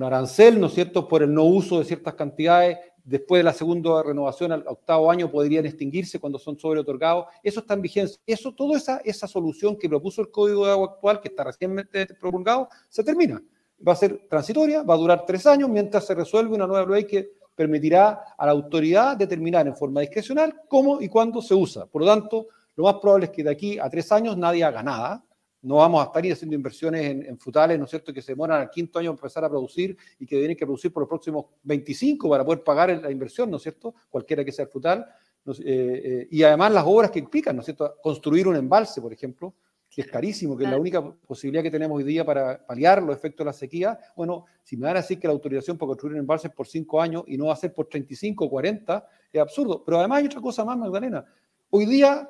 arancel, 0.02 0.60
¿no 0.60 0.66
es 0.66 0.74
cierto?, 0.74 1.06
por 1.06 1.22
el 1.22 1.32
no 1.32 1.44
uso 1.44 1.78
de 1.78 1.84
ciertas 1.84 2.14
cantidades. 2.14 2.78
Después 3.04 3.40
de 3.40 3.44
la 3.44 3.52
segunda 3.52 4.02
renovación 4.02 4.52
al 4.52 4.64
octavo 4.66 5.10
año 5.10 5.30
podrían 5.30 5.66
extinguirse 5.66 6.20
cuando 6.20 6.38
son 6.38 6.58
sobre 6.58 6.80
otorgados. 6.80 7.26
Eso 7.42 7.60
está 7.60 7.74
en 7.74 7.82
vigencia. 7.82 8.20
Eso, 8.24 8.54
toda 8.54 8.76
esa, 8.76 8.98
esa 9.04 9.26
solución 9.26 9.76
que 9.76 9.88
propuso 9.88 10.20
el 10.20 10.30
Código 10.30 10.64
de 10.66 10.72
Agua 10.72 10.92
actual, 10.92 11.20
que 11.20 11.28
está 11.28 11.44
recientemente 11.44 12.06
promulgado, 12.14 12.68
se 12.88 13.02
termina. 13.02 13.42
Va 13.86 13.92
a 13.92 13.96
ser 13.96 14.26
transitoria, 14.28 14.84
va 14.84 14.94
a 14.94 14.98
durar 14.98 15.26
tres 15.26 15.46
años 15.46 15.68
mientras 15.68 16.06
se 16.06 16.14
resuelve 16.14 16.54
una 16.54 16.68
nueva 16.68 16.86
ley 16.94 17.04
que 17.04 17.32
permitirá 17.56 18.34
a 18.38 18.46
la 18.46 18.52
autoridad 18.52 19.16
determinar 19.16 19.66
en 19.66 19.76
forma 19.76 20.00
discrecional 20.00 20.62
cómo 20.68 21.00
y 21.00 21.08
cuándo 21.08 21.42
se 21.42 21.54
usa. 21.54 21.86
Por 21.86 22.02
lo 22.02 22.08
tanto, 22.08 22.46
lo 22.76 22.84
más 22.84 22.94
probable 22.94 23.26
es 23.26 23.32
que 23.32 23.42
de 23.42 23.50
aquí 23.50 23.78
a 23.78 23.90
tres 23.90 24.10
años 24.12 24.36
nadie 24.36 24.64
haga 24.64 24.82
nada, 24.82 25.24
no 25.62 25.76
vamos 25.76 26.02
a 26.02 26.06
estar 26.06 26.32
haciendo 26.32 26.56
inversiones 26.56 27.26
en, 27.26 27.38
frutales, 27.38 27.78
¿no 27.78 27.84
es 27.84 27.90
cierto?, 27.90 28.12
que 28.12 28.20
se 28.20 28.32
demoran 28.32 28.60
al 28.60 28.70
quinto 28.70 28.98
año 28.98 29.10
empezar 29.10 29.44
a 29.44 29.48
producir 29.48 29.96
y 30.18 30.26
que 30.26 30.36
tienen 30.36 30.56
que 30.56 30.66
producir 30.66 30.92
por 30.92 31.02
los 31.02 31.08
próximos 31.08 31.46
25 31.62 32.28
para 32.28 32.44
poder 32.44 32.64
pagar 32.64 32.90
la 33.00 33.10
inversión, 33.10 33.50
¿no 33.50 33.56
es 33.56 33.62
cierto?, 33.62 33.94
cualquiera 34.10 34.44
que 34.44 34.52
sea 34.52 34.64
el 34.64 34.70
frutal. 34.70 35.06
Eh, 35.46 35.52
eh, 35.64 36.28
y 36.30 36.42
además 36.42 36.72
las 36.72 36.84
obras 36.86 37.10
que 37.10 37.20
implican, 37.20 37.54
¿no 37.54 37.60
es 37.60 37.66
cierto?, 37.66 37.94
construir 38.02 38.48
un 38.48 38.56
embalse, 38.56 39.00
por 39.00 39.12
ejemplo, 39.12 39.54
que 39.88 40.00
es 40.00 40.06
carísimo, 40.06 40.56
que 40.56 40.64
es 40.64 40.70
la 40.70 40.78
única 40.78 41.02
posibilidad 41.02 41.62
que 41.62 41.70
tenemos 41.70 41.98
hoy 41.98 42.04
día 42.04 42.24
para 42.24 42.64
paliar 42.66 43.02
los 43.02 43.14
efectos 43.14 43.44
de 43.44 43.48
la 43.48 43.52
sequía. 43.52 43.98
Bueno, 44.16 44.46
si 44.62 44.74
me 44.76 44.86
van 44.86 44.96
a 44.96 45.00
decir 45.00 45.20
que 45.20 45.28
la 45.28 45.34
autorización 45.34 45.76
para 45.76 45.88
construir 45.88 46.14
un 46.14 46.20
embalse 46.20 46.48
es 46.48 46.54
por 46.54 46.66
5 46.66 47.00
años 47.00 47.24
y 47.26 47.36
no 47.36 47.46
va 47.46 47.52
a 47.52 47.56
ser 47.56 47.74
por 47.74 47.86
35 47.88 48.46
o 48.46 48.50
40, 48.50 49.06
es 49.30 49.40
absurdo. 49.40 49.84
Pero 49.84 49.98
además 49.98 50.20
hay 50.20 50.26
otra 50.26 50.40
cosa 50.40 50.64
más, 50.64 50.78
Magdalena. 50.78 51.26
Hoy 51.68 51.84
día 51.84 52.26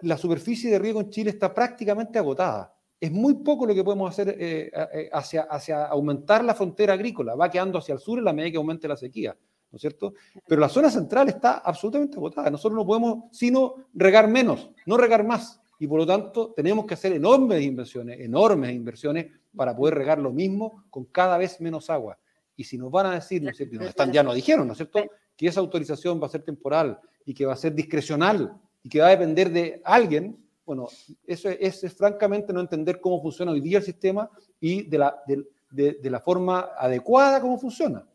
la 0.00 0.16
superficie 0.16 0.70
de 0.70 0.78
riego 0.78 1.00
en 1.00 1.10
Chile 1.10 1.30
está 1.30 1.52
prácticamente 1.52 2.18
agotada. 2.18 2.74
Es 2.98 3.10
muy 3.10 3.34
poco 3.34 3.66
lo 3.66 3.74
que 3.74 3.84
podemos 3.84 4.10
hacer 4.10 4.36
eh, 4.38 4.70
eh, 4.92 5.10
hacia, 5.12 5.42
hacia 5.42 5.86
aumentar 5.86 6.44
la 6.44 6.54
frontera 6.54 6.94
agrícola. 6.94 7.34
Va 7.34 7.50
quedando 7.50 7.78
hacia 7.78 7.94
el 7.94 7.98
sur 7.98 8.18
en 8.18 8.24
la 8.24 8.32
medida 8.32 8.52
que 8.52 8.56
aumente 8.56 8.88
la 8.88 8.96
sequía, 8.96 9.36
¿no 9.70 9.76
es 9.76 9.80
cierto? 9.80 10.14
Pero 10.46 10.60
la 10.60 10.68
zona 10.68 10.90
central 10.90 11.28
está 11.28 11.58
absolutamente 11.58 12.16
agotada. 12.16 12.48
Nosotros 12.48 12.76
no 12.76 12.86
podemos 12.86 13.24
sino 13.32 13.74
regar 13.92 14.28
menos, 14.28 14.70
no 14.86 14.96
regar 14.96 15.24
más. 15.24 15.60
Y 15.78 15.88
por 15.88 15.98
lo 15.98 16.06
tanto 16.06 16.52
tenemos 16.52 16.86
que 16.86 16.94
hacer 16.94 17.12
enormes 17.12 17.60
inversiones, 17.62 18.20
enormes 18.20 18.72
inversiones 18.72 19.26
para 19.54 19.76
poder 19.76 19.94
regar 19.96 20.18
lo 20.18 20.30
mismo 20.30 20.84
con 20.88 21.06
cada 21.06 21.36
vez 21.36 21.60
menos 21.60 21.90
agua. 21.90 22.18
Y 22.54 22.64
si 22.64 22.78
nos 22.78 22.90
van 22.90 23.06
a 23.06 23.14
decir, 23.14 23.42
¿no 23.42 23.50
es 23.50 23.56
cierto? 23.56 23.80
están, 23.80 24.12
ya 24.12 24.22
nos 24.22 24.36
dijeron, 24.36 24.66
¿no 24.66 24.74
es 24.74 24.78
cierto? 24.78 25.00
Que 25.36 25.48
esa 25.48 25.58
autorización 25.58 26.22
va 26.22 26.26
a 26.26 26.30
ser 26.30 26.42
temporal 26.42 27.00
y 27.24 27.34
que 27.34 27.46
va 27.46 27.54
a 27.54 27.56
ser 27.56 27.74
discrecional 27.74 28.60
y 28.82 28.88
que 28.88 29.00
va 29.00 29.08
a 29.08 29.10
depender 29.10 29.50
de 29.50 29.80
alguien, 29.84 30.36
bueno, 30.64 30.88
eso 31.26 31.48
es, 31.48 31.94
francamente 31.94 32.52
no 32.52 32.60
entender 32.60 33.00
cómo 33.00 33.20
funciona 33.20 33.52
hoy 33.52 33.60
día 33.60 33.78
el 33.78 33.84
sistema 33.84 34.30
y 34.60 34.82
de 34.82 34.98
la, 34.98 35.22
de, 35.70 36.10
la 36.10 36.20
forma 36.20 36.70
adecuada 36.76 37.40
cómo 37.40 37.58
funciona. 37.58 38.06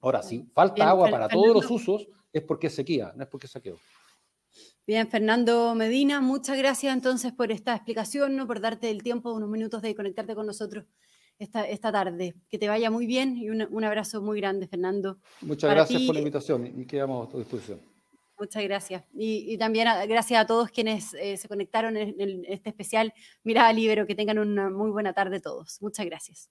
Ahora, 0.00 0.22
si 0.22 0.44
falta 0.52 0.88
agua 0.88 1.10
para 1.10 1.28
todos 1.28 1.54
los 1.54 1.70
usos, 1.70 2.08
es 2.32 2.42
porque 2.42 2.66
es 2.66 2.74
sequía, 2.74 3.12
no 3.16 3.22
es 3.22 3.28
porque 3.28 3.46
es 3.46 3.52
saqueo. 3.52 3.78
Bien, 4.86 5.08
Fernando 5.08 5.74
Medina, 5.74 6.20
muchas 6.20 6.58
gracias 6.58 6.94
entonces 6.94 7.32
por 7.32 7.50
esta 7.50 7.74
explicación, 7.74 8.36
¿no? 8.36 8.46
por 8.46 8.60
darte 8.60 8.90
el 8.90 9.02
tiempo, 9.02 9.32
unos 9.32 9.48
minutos 9.48 9.80
de 9.80 9.94
conectarte 9.94 10.34
con 10.34 10.46
nosotros 10.46 10.84
esta, 11.38 11.66
esta 11.66 11.90
tarde. 11.90 12.34
Que 12.50 12.58
te 12.58 12.68
vaya 12.68 12.90
muy 12.90 13.06
bien 13.06 13.36
y 13.36 13.48
un, 13.48 13.84
abrazo 13.84 14.20
muy 14.20 14.40
grande, 14.40 14.68
Fernando. 14.68 15.18
Muchas 15.40 15.70
gracias 15.70 16.02
por 16.02 16.14
la 16.14 16.20
invitación 16.20 16.66
y 16.66 16.84
quedamos 16.84 17.28
a 17.28 17.30
tu 17.30 17.38
disposición. 17.38 17.93
Muchas 18.38 18.64
gracias. 18.64 19.04
Y, 19.14 19.56
también 19.58 19.86
gracias 20.08 20.40
a 20.40 20.46
todos 20.46 20.70
quienes 20.70 21.14
eh, 21.14 21.36
se 21.36 21.48
conectaron 21.48 21.96
en, 21.96 22.20
en, 22.20 22.44
este 22.46 22.70
especial 22.70 23.14
Mirada 23.44 23.72
Libero. 23.72 24.06
Que 24.06 24.14
tengan 24.14 24.38
una 24.38 24.70
muy 24.70 24.90
buena 24.90 25.12
tarde 25.12 25.40
todos. 25.40 25.80
Muchas 25.80 26.06
gracias. 26.06 26.50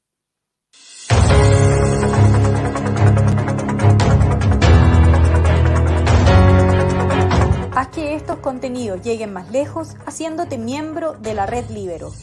Haz 7.76 7.88
que 7.90 8.16
estos 8.16 8.38
contenidos 8.38 9.02
lleguen 9.02 9.34
más 9.34 9.52
lejos 9.52 9.96
haciéndote 10.06 10.58
miembro 10.58 11.14
de 11.14 11.34
la 11.34 11.46
red 11.46 11.70
Libero. 11.70 12.14